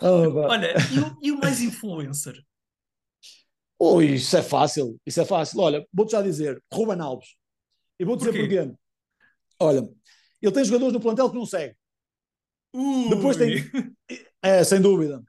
[0.00, 0.30] Oh.
[0.48, 2.34] Olha, e o, e o mais influencer?
[3.78, 5.60] Ui, isso é fácil, isso é fácil.
[5.60, 7.28] Olha, vou-te já dizer, Ruben Alves.
[7.98, 8.56] E vou-te dizer Porquê?
[8.62, 8.76] porquê.
[9.60, 9.88] Olha,
[10.40, 11.76] ele tem jogadores no plantel que não segue.
[12.74, 13.08] Ui.
[13.08, 13.64] Depois tem-
[14.42, 15.22] É, sem dúvida.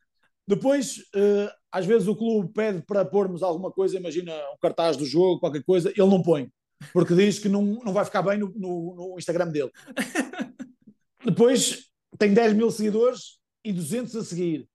[0.47, 5.05] Depois, eh, às vezes o clube pede para pormos alguma coisa, imagina um cartaz do
[5.05, 6.49] jogo, qualquer coisa, ele não põe,
[6.93, 9.71] porque diz que não, não vai ficar bem no, no- no Instagram dele.
[11.25, 11.85] Depois
[12.17, 14.67] tem 10 mil seguidores e 200 a seguir.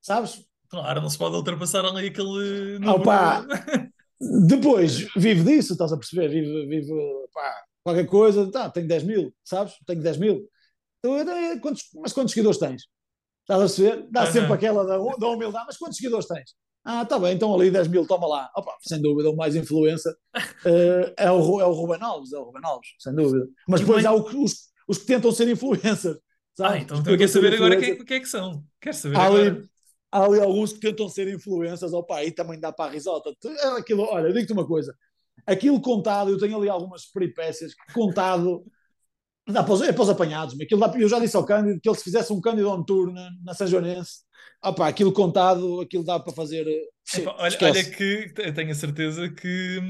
[0.00, 0.44] Sabes?
[0.68, 3.00] Claro, não se pode ultrapassar ali aquele número.
[3.00, 3.46] Opa!
[4.46, 6.28] Depois vive disso, estás a perceber?
[6.28, 6.92] Vive, vive
[7.32, 9.74] pá, qualquer coisa, tá, tenho 10 mil, sabes?
[9.86, 10.48] Tenho 10 mil.
[11.04, 12.82] Então, quantos, mas quantos seguidores tens?
[13.42, 14.08] Estás a perceber?
[14.10, 14.32] Dá Aham.
[14.32, 16.54] sempre aquela da, da humildade, mas quantos seguidores tens?
[16.84, 18.50] Ah, tá bem, então ali 10 mil, toma lá.
[18.56, 20.10] Opa, sem dúvida, o mais influência
[20.66, 23.46] eh, é, o, é o Ruben Alves, é o Ruben Alves, sem dúvida.
[23.68, 24.54] Mas E depois bem- há o os,
[24.88, 26.18] os que tentam ser influencers.
[26.60, 26.82] Ah, sabes?
[26.82, 28.64] então Os eu quero saber agora quem, é- quem é que são.
[28.80, 29.50] Quero saber Há agora.
[29.52, 29.68] ali,
[30.12, 33.30] há ali alguns que tentam ser influências, opa, aí também dá para a risota.
[33.44, 34.94] É Aquilo, olha, digo-te uma coisa:
[35.46, 38.64] aquilo contado, eu tenho ali algumas peripécias contado
[39.52, 40.60] dá para os, é para os apanhados.
[40.60, 43.12] Aquilo dá- eu já disse ao Cândido que ele se fizesse um Cândido on tour
[43.12, 44.20] na, na São Joanense,
[44.62, 46.66] opa, aquilo contado, aquilo dá para fazer.
[46.66, 49.80] eh, olha, olha que eu tenho a certeza que,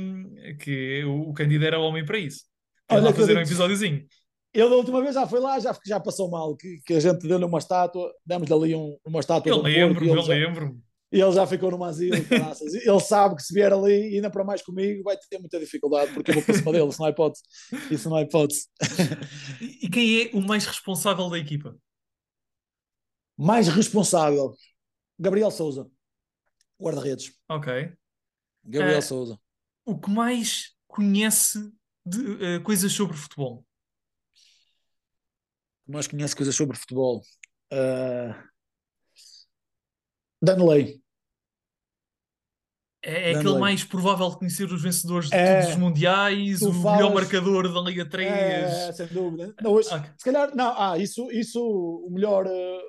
[0.61, 2.45] que o, o Cândido era o homem para isso.
[2.89, 4.07] Quer Olha fazer um episódiozinho.
[4.55, 7.27] ele da última vez já foi lá, já, já passou mal, que, que a gente
[7.29, 9.51] deu-lhe uma estátua, demos-lhe ali um, uma estátua.
[9.51, 10.81] Eu lembro, eu lembro.
[11.11, 12.17] E ele já ficou no asilo,
[12.61, 16.31] ele sabe que se vier ali, ainda para mais comigo, vai ter muita dificuldade, porque
[16.31, 17.43] eu vou para cima dele, isso não é hipótese.
[17.91, 18.69] Isso não é hipótese.
[19.81, 21.75] E quem é o mais responsável da equipa?
[23.37, 24.55] Mais responsável?
[25.19, 25.91] Gabriel Souza,
[26.79, 27.33] guarda-redes.
[27.49, 27.97] Ok.
[28.63, 29.41] Gabriel uh, Souza.
[29.87, 31.73] O que mais conhece
[32.05, 33.65] de uh, coisas sobre futebol?
[35.83, 37.23] O que mais conhece coisas sobre futebol?
[37.73, 38.49] Uh...
[40.43, 41.01] Danley.
[43.03, 46.73] É, é aquele mais provável de conhecer os vencedores de é, todos os mundiais, o
[46.73, 48.29] falas, melhor marcador da Liga 3.
[48.29, 49.55] É, sem dúvida.
[49.63, 49.89] Não, hoje.
[50.17, 52.81] Se calhar, não, ah, isso, isso o melhor, eh,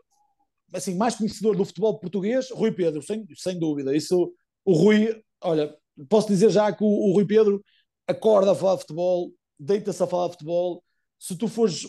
[0.74, 3.96] assim, mais conhecedor do futebol português, Rui Pedro, sem, sem dúvida.
[3.96, 4.34] Isso,
[4.66, 5.76] o Rui, olha,
[6.10, 7.64] posso dizer já que o, o Rui Pedro
[8.08, 10.84] acorda a falar de futebol, deita-se a falar de futebol.
[11.20, 11.86] Se tu fores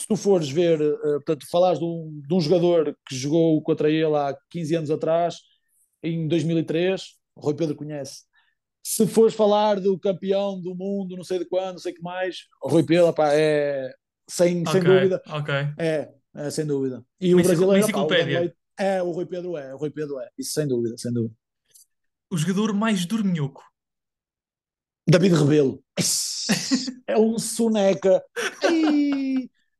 [0.00, 3.90] se tu fores ver, uh, portanto, falares de um, de um, jogador que jogou contra
[3.90, 5.40] ele há 15 anos atrás,
[6.02, 7.02] em 2003,
[7.36, 8.22] o Rui Pedro conhece.
[8.82, 12.46] Se fores falar do campeão do mundo, não sei de quando, não sei que mais,
[12.62, 13.92] o Rui Pedro, pá, é
[14.26, 15.22] sem, okay, sem dúvida.
[15.78, 17.04] É, é, sem dúvida.
[17.20, 18.08] E o brasileiro, pá, o
[18.78, 21.34] é, o Rui Pedro é, o Rui Pedro é, isso sem dúvida, sem dúvida.
[22.30, 23.62] O jogador mais dorminhoco?
[25.06, 25.84] David Rebelo.
[27.06, 28.22] é um soneca.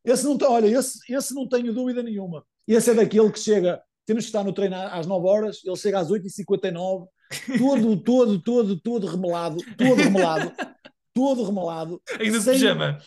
[0.05, 2.45] Esse não, olha, esse, esse não tenho dúvida nenhuma.
[2.67, 5.99] Esse é daquele que chega, temos que estar no treino às 9 horas, ele chega
[5.99, 7.07] às 8h59,
[7.59, 10.53] todo, todo, todo, todo remelado, todo remelado,
[11.15, 12.03] todo remelado.
[12.19, 12.99] Ainda de sem, pijama.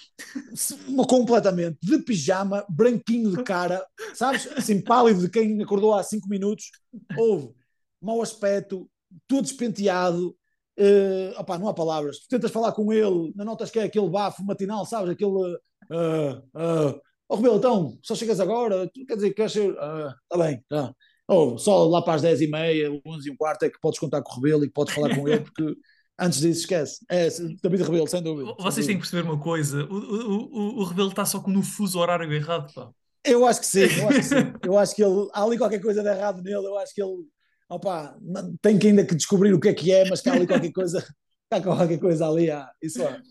[1.08, 4.48] Completamente, de pijama, branquinho de cara, sabes?
[4.56, 6.72] Assim, pálido de quem acordou há 5 minutos.
[7.18, 7.54] Houve
[8.02, 8.89] mau aspecto,
[9.28, 10.36] todo despenteado.
[10.78, 12.20] Uh, opá, não há palavras.
[12.20, 15.12] Tu tentas falar com ele, não notas que é aquele bafo matinal, sabes?
[15.12, 15.58] Aquele
[15.92, 18.90] Uh, uh, oh, Rebelo, então, só chegas agora?
[19.08, 19.70] Quer dizer, queres ser.
[19.72, 20.94] Está uh, bem, tá.
[21.28, 24.00] Oh, só lá para as 10 e meia, 11 e um quarto é que podes
[24.00, 25.76] contar com o Rebelo e que podes falar com ele, porque
[26.20, 27.06] antes disso esquece.
[27.10, 27.30] É,
[27.62, 28.54] David Rebelo, sem dúvida.
[28.60, 31.50] Vocês sem têm que perceber uma coisa: o, o, o, o Rebelo está só com
[31.50, 32.92] no fuso horário errado, pá.
[33.26, 34.36] Eu acho que sim, eu acho que sim.
[34.66, 37.26] eu acho que ele, há ali qualquer coisa de errado nele, eu acho que ele,
[37.70, 38.18] opa,
[38.62, 40.74] tem que ainda que descobrir o que é que é, mas que há ali qualquer
[40.74, 41.06] coisa,
[41.50, 43.22] há qualquer coisa ali, há, isso é.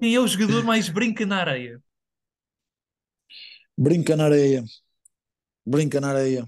[0.00, 1.80] Quem é o jogador mais brinca na areia?
[3.76, 4.64] Brinca na areia.
[5.64, 6.46] Brinca na areia.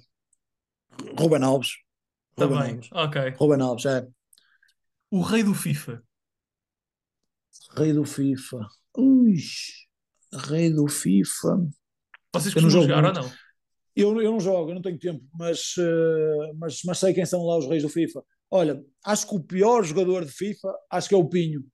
[1.18, 1.76] Ruben Alves.
[2.38, 2.88] Ruben Também, Alves.
[2.92, 3.30] ok.
[3.38, 4.08] Ruben Alves, é.
[5.10, 6.02] O rei do FIFA.
[7.76, 8.68] Rei do FIFA.
[8.96, 9.36] Ui,
[10.48, 11.68] rei do FIFA.
[12.32, 13.32] Vocês costumam jogar ou não?
[13.96, 17.44] Eu, eu não jogo, eu não tenho tempo, mas, uh, mas, mas sei quem são
[17.44, 18.24] lá os reis do FIFA.
[18.50, 21.64] Olha, acho que o pior jogador de FIFA, acho que é o Pinho.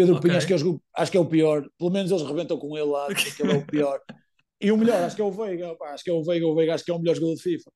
[0.00, 0.30] Pedro okay.
[0.30, 0.56] Pinho, acho que, é,
[0.96, 1.62] acho que é o pior.
[1.78, 4.00] Pelo menos eles rebentam com ele lá, que ele é o pior.
[4.62, 5.74] E o melhor, acho que é o Veiga.
[5.76, 6.46] Pá, acho que é o Veiga.
[6.46, 7.70] O Veiga acho que é o melhor jogador de FIFA.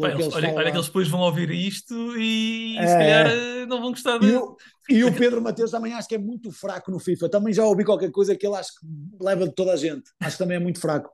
[0.00, 2.86] Pá, eles, olha, olha que eles depois vão ouvir isto e, é...
[2.86, 4.28] se calhar eh, não vão gostar de...
[4.28, 4.56] E o,
[4.88, 7.28] e o Pedro Mateus também acho que é muito fraco no FIFA.
[7.28, 8.86] Também já ouvi qualquer coisa que ele acho que
[9.20, 10.10] leva de toda a gente.
[10.18, 11.10] Acho que também é muito fraco.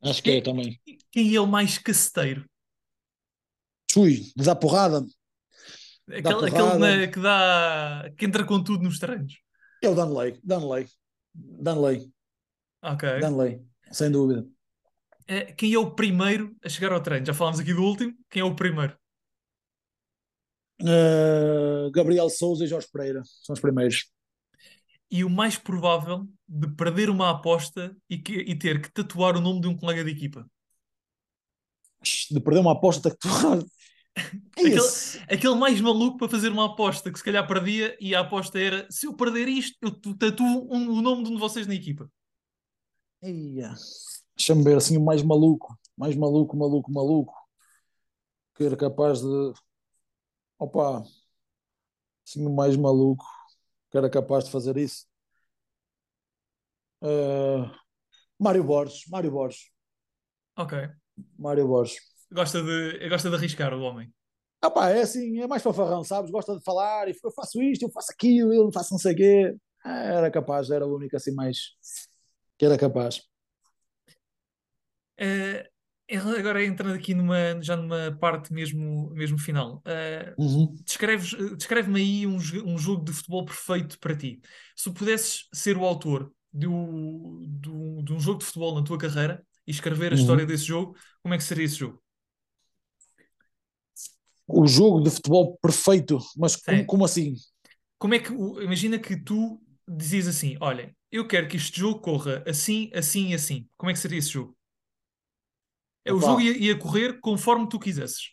[0.00, 0.80] Acho que é também.
[1.10, 2.44] Quem é o mais caceteiro?
[3.96, 5.04] Ui, dá porrada.
[6.10, 6.46] Aquele, dá porrada.
[6.46, 9.40] aquele na, que dá que entra com tudo nos treinos.
[9.82, 10.38] É o Danley.
[10.42, 10.86] Danley.
[11.34, 12.12] Danley.
[12.82, 13.20] Ok.
[13.20, 14.46] Danley, sem dúvida.
[15.26, 17.24] É, quem é o primeiro a chegar ao treino?
[17.24, 18.14] Já falámos aqui do último.
[18.28, 18.98] Quem é o primeiro?
[20.82, 24.10] Uh, Gabriel Souza e Jorge Pereira são os primeiros.
[25.10, 29.40] E o mais provável de perder uma aposta e, que, e ter que tatuar o
[29.40, 30.48] nome de um colega de equipa?
[32.30, 33.58] De perder uma aposta tatuar.
[34.52, 34.80] Aquele,
[35.28, 38.86] aquele mais maluco para fazer uma aposta que se calhar perdia e a aposta era
[38.90, 42.10] se eu perder isto, eu tatuo um, o nome de um de vocês na equipa.
[44.36, 47.34] Deixa-me ver assim o mais maluco, mais maluco, maluco, maluco,
[48.54, 49.52] que era capaz de.
[50.58, 51.02] Opa,
[52.26, 53.24] assim o mais maluco
[53.90, 55.06] que era capaz de fazer isso.
[57.02, 57.68] Uh,
[58.38, 59.70] Mário Borges, Mário Borges.
[60.56, 60.78] Ok.
[61.38, 61.98] Mário Borges.
[62.32, 64.12] Gosta de, gosta de arriscar o homem.
[64.62, 66.30] Ah pá, é assim, é mais fanfarrão, sabes?
[66.30, 69.16] Gosta de falar e eu faço isto, eu faço aquilo, eu faço não sei o
[69.16, 69.56] quê.
[69.82, 71.74] Ah, era capaz, era o único assim mais
[72.60, 73.22] que era capaz.
[75.18, 75.64] Uh,
[76.38, 80.74] agora entrando aqui numa, já numa parte mesmo, mesmo final, uh, uhum.
[80.84, 84.42] descreve-me aí um, um jogo de futebol perfeito para ti.
[84.76, 89.42] Se pudesses ser o autor do, do, de um jogo de futebol na tua carreira
[89.66, 90.20] e escrever a uhum.
[90.20, 92.02] história desse jogo, como é que seria esse jogo?
[94.52, 97.34] O jogo de futebol perfeito, mas como, como, assim?
[97.98, 102.42] Como é que imagina que tu dizias assim: olha, eu quero que este jogo corra
[102.46, 103.68] assim, assim e assim.
[103.76, 104.56] Como é que seria esse jogo?
[106.04, 108.32] É, O Opa, jogo ia, ia correr conforme tu quisesses.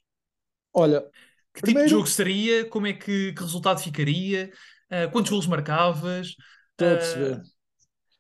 [0.74, 1.10] olha,
[1.54, 2.70] Que tipo de jogo primeiro, seria?
[2.70, 4.52] Como é que, que resultado ficaria?
[4.90, 6.36] Ah, quantos golos marcavas?
[6.72, 7.44] estou a Ah, perceber.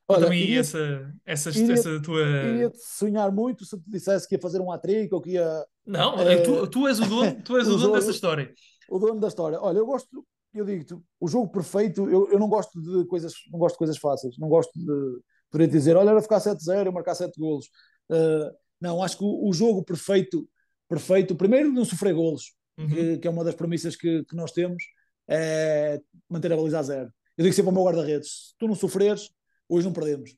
[0.07, 2.23] Olha, aí iria, essa, essa, iria, essa tua.
[2.41, 5.67] iria sonhar muito se te dissesse que ia fazer um hat-trick ou que ia.
[5.87, 8.53] Não, eh, tu, tu és o dono, tu és o o dono dessa história.
[8.89, 9.59] o dono da história.
[9.61, 13.57] Olha, eu gosto, eu digo-te, o jogo perfeito, eu, eu não gosto de coisas, não
[13.57, 17.39] gosto de coisas fáceis, não gosto de poder dizer, olha, era ficar 7-0, marcar 7
[17.39, 17.67] golos.
[18.09, 20.47] Uh, não, acho que o, o, jogo perfeito,
[20.89, 24.51] perfeito, primeiro não sofrer golos, Uhum, que, que é uma das premissas que, que, nós
[24.51, 24.83] temos,
[25.27, 27.11] é manter a baliza a zero.
[27.35, 29.31] Eu digo sempre ao meu guarda-redes, se tu não sofreres,
[29.67, 30.35] hoje não perdemos.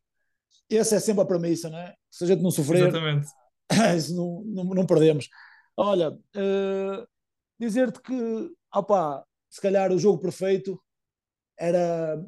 [0.70, 1.94] Essa é sempre a premissa, não é?
[2.10, 3.28] Se a gente não sofrer, exatamente.
[4.16, 5.28] não, não, não perdemos.
[5.78, 7.08] Olha, uh,
[7.60, 10.82] dizer-te que, opá, se calhar o jogo perfeito
[11.58, 12.22] era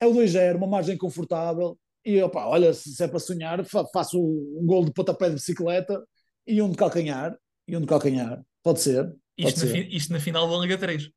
[0.00, 1.78] é o 2-0, uma margem confortável.
[2.04, 6.02] E opá, olha, se é para sonhar, fa faço um gol de pontapé de bicicleta
[6.46, 7.36] e um de calcanhar.
[7.66, 8.42] E um de calcanhar.
[8.62, 9.72] Pode ser, pode Isto na, ser.
[9.72, 11.10] fi- isto na final da Liga 3.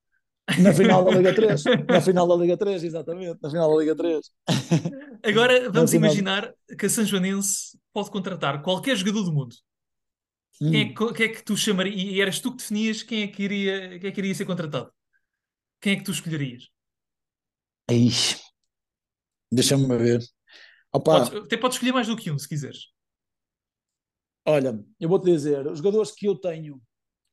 [0.62, 1.64] Na final da Liga 3.
[1.88, 3.40] Na final da Liga 3, exatamente.
[3.42, 4.32] Na final da Liga 3.
[5.24, 9.56] Agora vamos imaginar que a São Joanense pode contratar qualquer jogador do mundo.
[10.58, 10.94] Quem é, Hum.
[10.94, 11.96] que- quem é que tu chamarias?
[11.96, 14.92] E eras tu que definias quem é que iria, quem é que iria ser contratado?
[15.82, 16.68] Quem é que tu escolherias?
[17.90, 18.38] Ixi,
[19.52, 20.20] Deixa-me ver.
[20.92, 22.92] Podes, Opa, até podes escolher mais do que um, se quiseres.
[24.46, 26.82] olha, eu vou-te dizer, os jogadores que eu tenho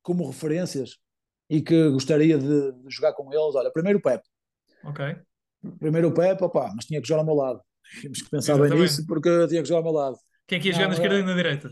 [0.02, 0.96] como referências
[1.51, 4.22] e que gostaria de, de jogar com eles, olha, primeiro o Pep.
[4.82, 5.01] Ok,
[5.78, 7.61] Primeiro o Pep, opá, mas tinha que jogar ao meu lado.
[8.01, 9.07] Tínhamos que pensar bem nisso exatamente.
[9.07, 10.16] porque tinha que jogar ao meu lado.
[10.46, 11.70] Quem é que ia jogar na Não, esquerda e na direita?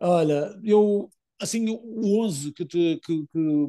[0.00, 1.08] olha, eu,
[1.40, 3.68] assim, o 11 que, te, que, que,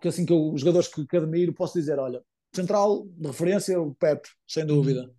[0.00, 2.22] que, assim, que eu, os jogadores que, que admiro, posso dizer, olha,
[2.54, 4.68] central de referência, o Pep, sem Uhum.
[4.68, 5.10] dúvida.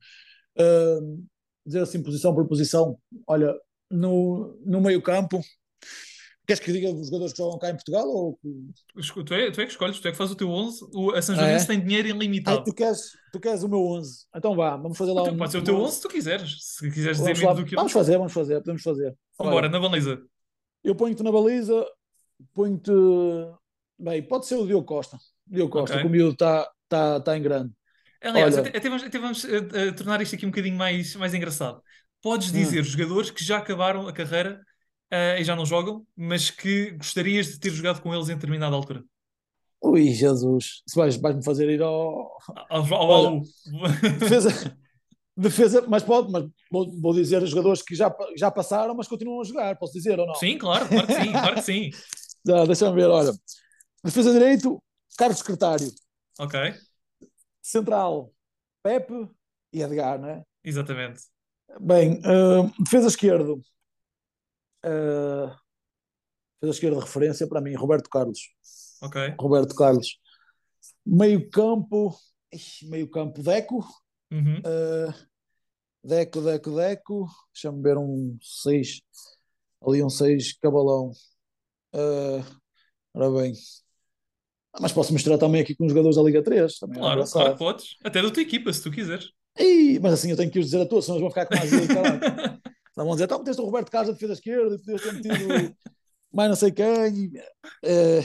[0.59, 1.23] Uh,
[1.65, 3.53] dizer assim, posição por posição, olha,
[3.89, 5.41] no, no meio campo,
[6.47, 8.07] queres que diga os jogadores que jogam cá em Portugal?
[8.07, 8.39] Ou...
[9.25, 10.87] Tu é, tu é que escolhes, tu é que fazes o teu 11.
[10.93, 11.67] O, a São Ah, Joanense é?
[11.67, 12.63] tem dinheiro ilimitado.
[12.63, 14.25] tu queres, tu queres o meu 11.
[14.35, 15.95] Então vá, vamos fazer O lá teu- um, pode ser o teu 11 11.
[15.95, 16.57] se tu quiseres.
[16.59, 19.15] Se quiseres dizer Vamos menos lá, do que vamos 11, fazer, vamos fazer, podemos fazer.
[19.37, 20.21] vambora, na baliza.
[20.83, 21.85] eu ponho-te na baliza,
[22.53, 22.91] ponho-te.
[23.99, 25.17] Bem, pode ser o Diogo Costa.
[25.45, 25.71] Diogo.
[25.71, 27.71] Costa, que o miúdo está tá, tá em grande.
[28.21, 31.33] Aliás, Olha, até, vamos, até vamos, eh, eh, tornar isto aqui um bocadinho mais, mais
[31.33, 31.81] engraçado.
[32.21, 34.59] Podes hum, dizer jogadores que já acabaram a carreira
[35.11, 38.75] eh, e já não jogam, mas que gostarias de ter jogado com eles em determinada
[38.75, 39.03] altura.
[39.81, 42.37] ui, Jesus, se vais, vais-me fazer ir ao.
[42.69, 43.41] Ao, ao Olha,
[44.19, 44.77] defesa,
[45.35, 49.41] defesa, mas pode, mas vou, vou dizer os jogadores que já, já passaram, mas continuam
[49.41, 50.35] a jogar, posso dizer ou não?
[50.35, 51.91] Sim, claro, claro que sim, claro que sim.
[52.45, 53.33] Já, Deixa-me ver, olha.
[54.01, 54.81] Defesa direito,
[55.17, 55.91] Carlos Secretário.
[56.39, 56.57] Ok,
[57.61, 58.31] Central,
[58.81, 59.27] Pepe
[59.73, 60.43] e Edgar, não é?
[60.63, 61.23] exatamente.
[61.81, 63.61] Bem, uh, defesa esquerdo.
[64.87, 65.47] Uh,
[66.61, 68.39] defesa esquerda referência para mim, Roberto Carlos.
[69.01, 69.35] Ok.
[69.39, 70.19] Roberto Carlos.
[71.05, 72.15] Meio campo,
[72.83, 73.85] meio campo, Deco.
[74.31, 74.59] Uhum.
[74.59, 75.13] Uh,
[76.03, 77.27] Deco, Deco, Deco.
[77.53, 79.01] Deixa-me ver um 6.
[79.85, 81.11] Ali um 6, cabalão.
[81.93, 82.43] Uh,
[83.13, 83.53] ora bem.
[84.73, 87.23] Ah, Mas posso misturar também aqui com os jogadores da Liga 3, também é Claro,
[87.25, 87.57] claro que engraçado.
[87.57, 87.95] podes.
[88.03, 89.31] Até da tua equipa, se tu quiseres.
[89.59, 91.55] Ih, mas assim eu tenho que os dizer a todos, senão eles vão ficar com
[91.55, 91.71] mais
[92.97, 95.75] Senão vão dizer, então meteste o Roberto Carlos a defesa esquerda e podias ter metido
[96.33, 97.31] mais não sei quem.
[97.83, 98.21] Eh,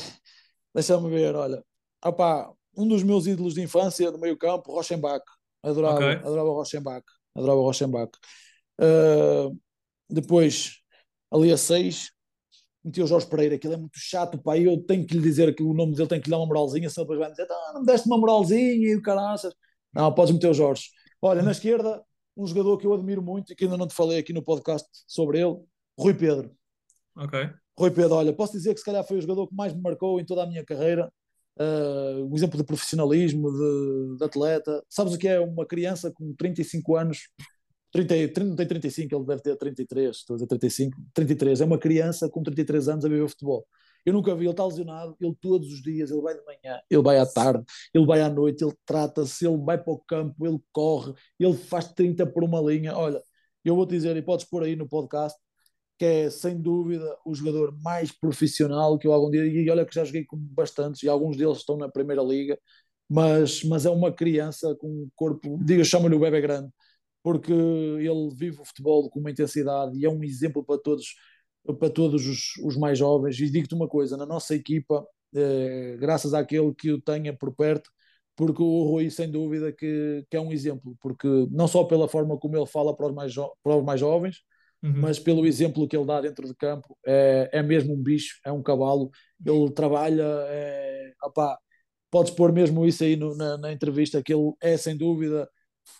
[0.75, 1.62] Deixa-me ver, olha.
[2.03, 5.23] Opá, um dos meus ídolos de infância do meio campo, Rochenbach.
[5.62, 6.09] Adorava, Ok.
[6.25, 7.05] adorava Rochenbach.
[7.37, 8.11] Adorava Rochenbach.
[8.81, 9.51] Eh,
[10.09, 10.79] depois,
[11.31, 12.11] ali a 6,
[12.83, 15.62] meti o Jorge Pereira, aquilo é muito chato, pá, eu tenho que lhe dizer que
[15.62, 17.81] o nome dele tem que lhe dar uma moralzinha, senão depois vai dizer, ah, não
[17.83, 19.53] me deste uma moralzinha e o caraças.
[19.93, 20.85] Não, podes meter o Jorge.
[21.20, 22.03] Olha, na esquerda,
[22.37, 24.89] um jogador que eu admiro muito e que ainda não te falei aqui no podcast
[25.07, 25.57] sobre ele,
[25.99, 26.51] Rui Pedro.
[27.16, 27.51] Ok.
[27.78, 30.20] Rui Pedro, olha, posso dizer que se calhar foi o jogador que mais me marcou
[30.20, 31.12] em toda a minha carreira.
[31.59, 34.83] Uh, um exemplo de profissionalismo, de, de, atleta.
[34.89, 37.28] Sabes o que é uma criança com 35 anos?
[37.93, 40.97] 30, 30, não tem 35, ele deve ter 33, estou a dizer 35.
[41.12, 43.66] 33, é uma criança com 33 anos a viver futebol.
[44.05, 47.03] Eu nunca vi, ele está lesionado, ele todos os dias, ele vai de manhã, ele
[47.03, 50.59] vai à tarde, ele vai à noite, ele trata-se, ele vai para o campo, ele
[50.73, 52.97] corre, ele faz 30 por uma linha.
[52.97, 53.23] Olha,
[53.65, 55.39] eu vou te dizer, e podes pôr aí no podcast,
[55.99, 59.95] que é sem dúvida o jogador mais profissional que eu algum dia, e olha que
[59.95, 62.59] já joguei com bastantes, e alguns deles estão na Primeira Liga,
[63.09, 66.71] mas, mas é uma criança com um corpo, diga, chama-lhe o bebê grande,
[67.23, 71.15] porque ele vive o futebol com uma intensidade e é um exemplo para todos,
[71.79, 73.39] para todos os, os mais jovens.
[73.39, 77.91] E digo-te uma coisa: na nossa equipa, eh, graças àquele que o tenha por perto,
[78.37, 82.39] porque o Rui, sem dúvida, que, que é um exemplo, porque não só pela forma
[82.39, 84.43] como ele fala para os mais, para os mais jovens,
[84.83, 84.93] uhum.
[84.97, 88.53] mas pelo exemplo que ele dá dentro de campo, é, é mesmo um bicho, é
[88.53, 89.11] um cavalo,
[89.45, 91.59] ele trabalha, é, opá,
[92.11, 95.49] podes pôr mesmo isso aí no, na, na, entrevista, que ele é sem dúvida,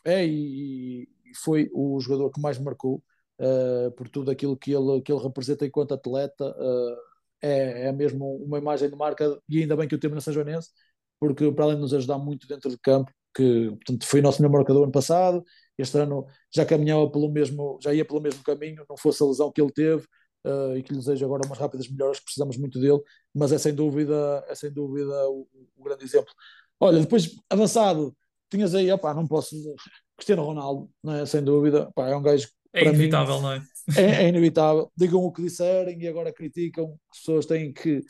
[0.05, 3.03] é e, e foi o jogador que mais marcou,
[3.43, 6.97] uh, por tudo aquilo que ele, que ele representa enquanto atleta, uh,
[7.43, 10.33] é, é mesmo uma imagem de marca, e ainda bem que o temos na São
[10.33, 10.71] Joanense,
[11.21, 14.41] porque para além de nos ajudar muito dentro de campo, que portanto, foi o nosso
[14.43, 15.43] melhor marcador ano passado,
[15.77, 19.51] este ano já caminhava pelo mesmo, já ia pelo mesmo caminho, não fosse a lesão
[19.51, 20.05] que ele teve,
[20.47, 23.01] uh, e que lhe desejo agora umas rápidas melhoras, precisamos muito dele,
[23.35, 26.33] mas é sem dúvida, é sem dúvida o, o grande exemplo.
[26.79, 28.15] Olha, depois avançado,
[28.51, 29.57] tinhas aí, opá, não posso,
[30.17, 31.27] Cristiano Ronaldo, não é?
[31.27, 33.63] sem dúvida, opá, é um gajo é inevitável, mim, não é?
[33.97, 34.25] é?
[34.25, 34.91] É inevitável.
[34.97, 36.99] Digam o que disserem e agora criticam.
[37.11, 38.03] As pessoas têm que,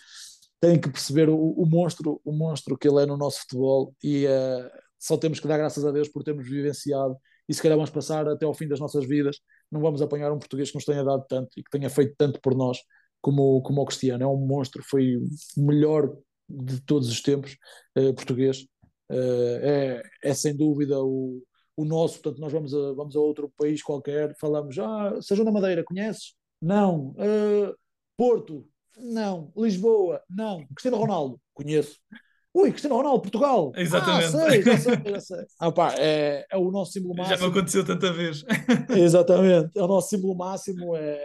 [0.60, 4.26] têm que perceber o, o monstro, o monstro que ele é no nosso futebol e
[4.26, 7.16] uh, só temos que dar graças a Deus por termos vivenciado
[7.48, 9.38] e se calhar vamos passar até ao fim das nossas vidas.
[9.70, 12.40] Não vamos apanhar um português que nos tenha dado tanto e que tenha feito tanto
[12.40, 12.78] por nós
[13.20, 14.22] como, como o Cristiano.
[14.22, 16.16] É um monstro, foi o melhor
[16.48, 17.56] de todos os tempos
[17.98, 18.66] uh, português.
[19.10, 21.42] Uh, é, é sem dúvida o,
[21.76, 25.52] o nosso, portanto, nós vamos a, vamos a outro país qualquer, falamos, ah, Sejam da
[25.52, 26.34] Madeira, conheces?
[26.60, 27.10] Não.
[27.10, 27.74] Uh,
[28.16, 28.66] Porto?
[28.98, 29.52] Não.
[29.56, 30.22] Lisboa?
[30.28, 30.64] Não.
[30.68, 31.40] Cristiano Ronaldo?
[31.54, 31.98] Conheço.
[32.54, 33.72] Ui, Cristiano Ronaldo, Portugal.
[33.74, 34.36] Exatamente.
[34.36, 35.46] Ah, sei, já sei, já sei.
[35.58, 37.36] Ah, pá, é, é o nosso símbolo máximo.
[37.36, 38.44] Já me aconteceu tanta vez.
[38.94, 39.70] Exatamente.
[39.76, 40.94] É o nosso símbolo máximo.
[40.94, 41.18] É...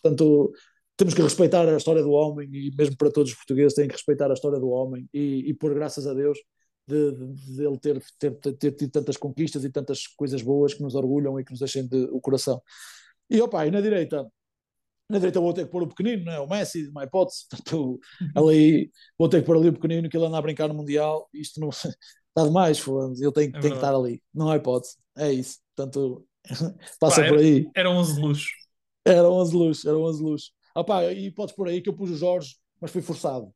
[0.00, 0.50] Portanto,
[0.96, 3.94] temos que respeitar a história do homem e mesmo para todos os portugueses têm que
[3.94, 6.38] respeitar a história do homem e, e por graças a Deus
[6.88, 10.82] de, de, de ele ter, ter, ter, tido tantas conquistas e tantas coisas boas que
[10.82, 12.60] nos orgulham e que nos deixem de, o coração.
[13.28, 14.26] E opa, e na direita,
[15.10, 16.40] na direita vou ter que pôr o pequenino, não é?
[16.40, 18.00] o Messi, uma hipótese, portanto,
[18.34, 21.28] ali vou ter que pôr ali o pequenino que ele anda a brincar no Mundial,
[21.34, 22.82] isto não está demais,
[23.20, 26.26] ele tem, é tem que estar ali, não há hipótese, é isso, portanto,
[26.98, 27.68] passa Pá, por aí.
[27.74, 28.48] Era 11 luxo.
[29.04, 30.50] Era 11 luxo, era 11 luxo.
[30.74, 33.52] Opa, e podes pôr aí que eu pus o Jorge, mas foi forçado.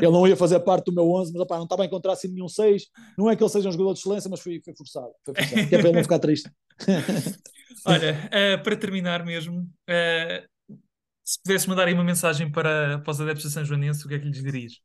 [0.00, 2.28] Ele não ia fazer parte do meu 11, mas opa, não estava a encontrar assim
[2.28, 2.84] nenhum 6.
[3.16, 5.12] Não é que ele seja um jogador de excelência, mas foi, foi forçado.
[5.24, 6.50] Foi forçado que é para ele não ficar triste.
[7.86, 10.76] Olha, uh, para terminar mesmo, uh,
[11.24, 14.14] se pudesse mandar aí uma mensagem para, para os adeptos de São Joanense, o que
[14.14, 14.80] é que lhes dirias?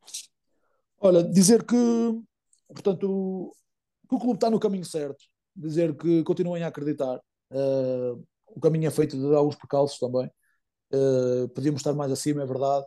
[1.00, 1.76] Olha, dizer que,
[2.68, 3.54] portanto,
[4.10, 5.24] que o clube está no caminho certo,
[5.56, 7.20] dizer que continuem a acreditar.
[7.52, 10.30] Uh, o caminho é feito de alguns percalços também.
[11.56, 12.86] Podíamos estar mais acima, é verdade,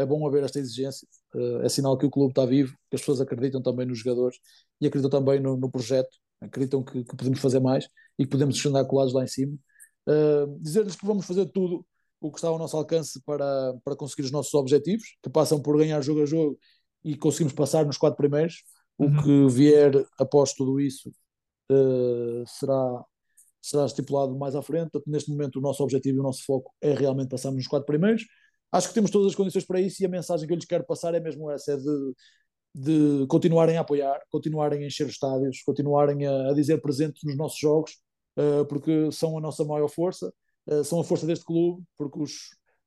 [0.00, 3.00] é bom haver esta exigência, uh, é sinal que o clube está vivo, que as
[3.00, 4.38] pessoas acreditam também nos jogadores
[4.80, 6.08] e acreditam também no, no projeto,
[6.40, 9.56] acreditam que, que, podemos fazer mais e que podemos andar colados lá em cima.
[10.06, 11.84] Uh, Dizer-lhes que vamos fazer tudo
[12.20, 15.76] o que está ao nosso alcance para, para conseguir os nossos objetivos, que passam por
[15.78, 16.58] ganhar jogo a jogo
[17.04, 18.64] e conseguimos passar nos quatro primeiros.
[18.98, 19.18] Uhum.
[19.18, 21.12] O que vier após tudo isso
[22.46, 23.04] será,
[23.62, 24.90] será estipulado mais à frente.
[24.90, 27.86] Portanto, neste momento, o nosso objetivo e o nosso foco é realmente passarmos nos quatro
[27.86, 28.24] primeiros
[28.72, 30.84] acho que temos todas as condições para isso e a mensagem que eu lhes quero
[30.84, 32.14] passar é mesmo essa, é de,
[32.74, 37.36] de continuarem a apoiar, continuarem a encher os estádios, continuarem a, a dizer presente nos
[37.36, 37.98] nossos jogos,
[38.38, 40.32] uh, porque são a nossa maior força,
[40.66, 42.32] uh, são a força deste clube, porque os,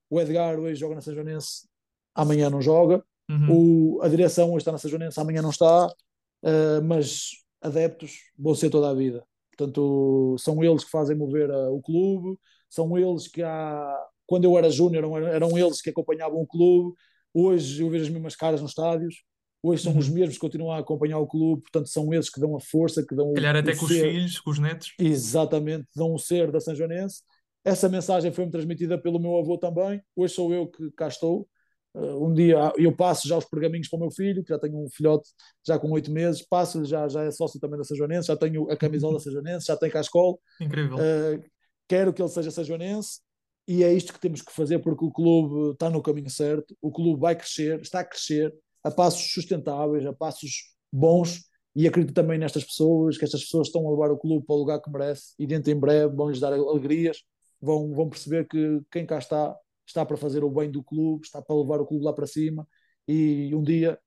[0.09, 1.67] o Edgar hoje joga na São Joanense,
[2.13, 3.97] amanhã não joga, uhum.
[3.97, 8.55] o, a direção hoje está na São Joanense, amanhã não está, uh, mas adeptos vão
[8.55, 9.25] ser toda a vida.
[9.55, 14.69] Portanto, são eles que fazem mover o clube, são eles que há quando eu era
[14.69, 16.95] júnior eram, eram, eles que acompanhavam o clube,
[17.33, 19.25] hoje eu vejo as mesmas caras nos estádios,
[19.61, 19.99] hoje são uhum.
[19.99, 23.05] os mesmos que continuam a acompanhar o clube, portanto são eles que dão a força,
[23.05, 24.93] que dão Calhar o, até o com ser, os filhos, com os netos.
[24.97, 27.23] Exatamente, dão o ser da São Joanense.
[27.65, 31.45] Essa mensagem foi-me transmitida pelo meu avô também, hoje sou eu que cá estou.
[31.93, 34.81] Uh, um dia eu passo já os pergaminhos para o meu filho, que já tenho
[34.81, 35.27] um filhote
[35.67, 38.71] já com oito meses, passo já, já é sócio também da São Joanense, já tenho
[38.71, 40.37] a camisola da São Joanense, já tenho cá a escola.
[40.61, 40.95] Incrível.
[40.95, 41.43] Uh,
[41.85, 43.19] quero que ele seja São Joanense
[43.67, 46.91] e é isto que temos que fazer porque o clube está no caminho certo, o
[46.91, 48.53] clube vai crescer, está a crescer
[48.83, 51.45] a passos sustentáveis, a passos bons
[51.75, 54.59] e acredito também nestas pessoas, que estas pessoas estão a levar o clube para o
[54.59, 57.23] lugar que merece e dentro em breve vão lhes dar alegrias,
[57.61, 59.55] vão, vão perceber que quem cá está
[59.85, 62.67] está para fazer o bem do clube, está para levar o clube lá para cima
[63.07, 63.99] e um dia,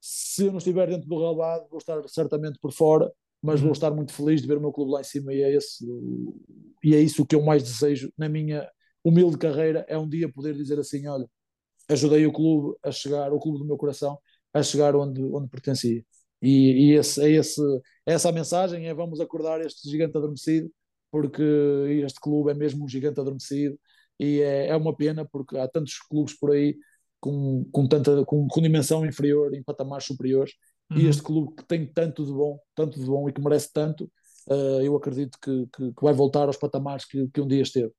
[0.00, 3.10] se eu não estiver dentro do relevado, vou estar certamente por fora,
[3.42, 3.72] mas vou uhum.
[3.72, 5.84] estar muito feliz de ver o meu clube lá em cima e é, esse,
[6.82, 8.68] e é isso que eu mais desejo na minha
[9.08, 11.28] humilde carreira é um dia poder dizer assim: olha,
[11.88, 14.18] ajudei o clube a chegar, o clube do meu coração,
[14.52, 16.04] a chegar onde, onde pertencia.
[16.42, 17.60] E, e esse, é, esse,
[18.06, 20.70] é essa a mensagem: é vamos acordar este gigante adormecido,
[21.10, 21.42] porque
[22.04, 23.78] este clube é mesmo um gigante adormecido.
[24.18, 26.76] E é, é uma pena porque há tantos clubes por aí
[27.20, 30.52] com, com, tanta, com, com dimensão inferior, em patamares superiores,
[30.90, 30.98] uhum.
[30.98, 34.10] e este clube que tem tanto de bom, tanto de bom e que merece tanto,
[34.48, 37.92] uh, eu acredito que, que, que, vai voltar aos patamares que, que um dia esteve.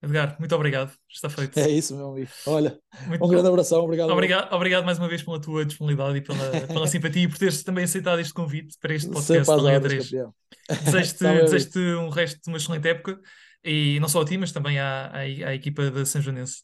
[0.00, 0.92] Edgar, muito obrigado.
[1.10, 1.58] Está feito.
[1.58, 2.30] É isso, meu amigo.
[2.46, 3.82] Olha, muito um grande abração.
[3.82, 4.10] Obrigado.
[4.10, 6.38] Obrigado, obrigado mais uma vez pela tua disponibilidade e pela,
[6.68, 10.10] pela simpatia e por teres também aceitado este convite para este podcast da Liga 3.
[10.84, 13.20] Desejo-te desejo um resto de uma excelente época
[13.64, 16.62] e não só a ti, mas também à, à, à equipa da São Joanense.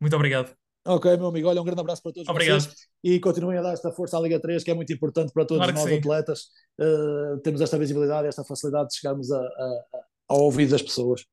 [0.00, 0.52] Muito obrigado.
[0.84, 1.48] Ok, meu amigo.
[1.48, 2.60] Olha, um grande abraço para todos Obrigado.
[2.60, 5.44] vocês e continuem a dar esta força à Liga 3, que é muito importante para
[5.44, 6.40] todos claro nós atletas.
[6.80, 9.82] Uh, temos esta visibilidade, esta facilidade de chegarmos a, a,
[10.28, 11.24] ao ouvido das pessoas.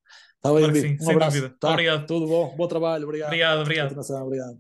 [0.46, 0.76] Está bem, claro?
[0.76, 1.50] Sim, um abraço.
[1.60, 1.70] Tá?
[1.72, 2.06] Obrigado.
[2.06, 3.06] Tudo bom, bom trabalho.
[3.06, 3.28] Obrigado.
[3.30, 3.98] Obrigado, obrigado.
[3.98, 4.60] obrigado.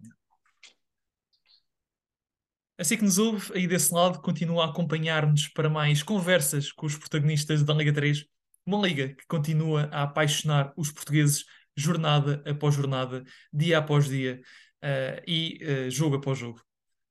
[2.77, 6.97] Assim que nos ouve, aí desse lado, continua a acompanhar-nos para mais conversas com os
[6.97, 8.25] protagonistas da Liga 3.
[8.65, 11.45] Uma liga que continua a apaixonar os portugueses
[11.77, 13.23] jornada após jornada,
[13.53, 14.41] dia após dia
[14.83, 16.61] uh, e uh, jogo após jogo.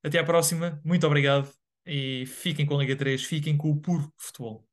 [0.03, 1.51] Até à próxima, muito obrigado
[1.87, 4.67] e fiquem com a Liga 3, fiquem com o puro futebol.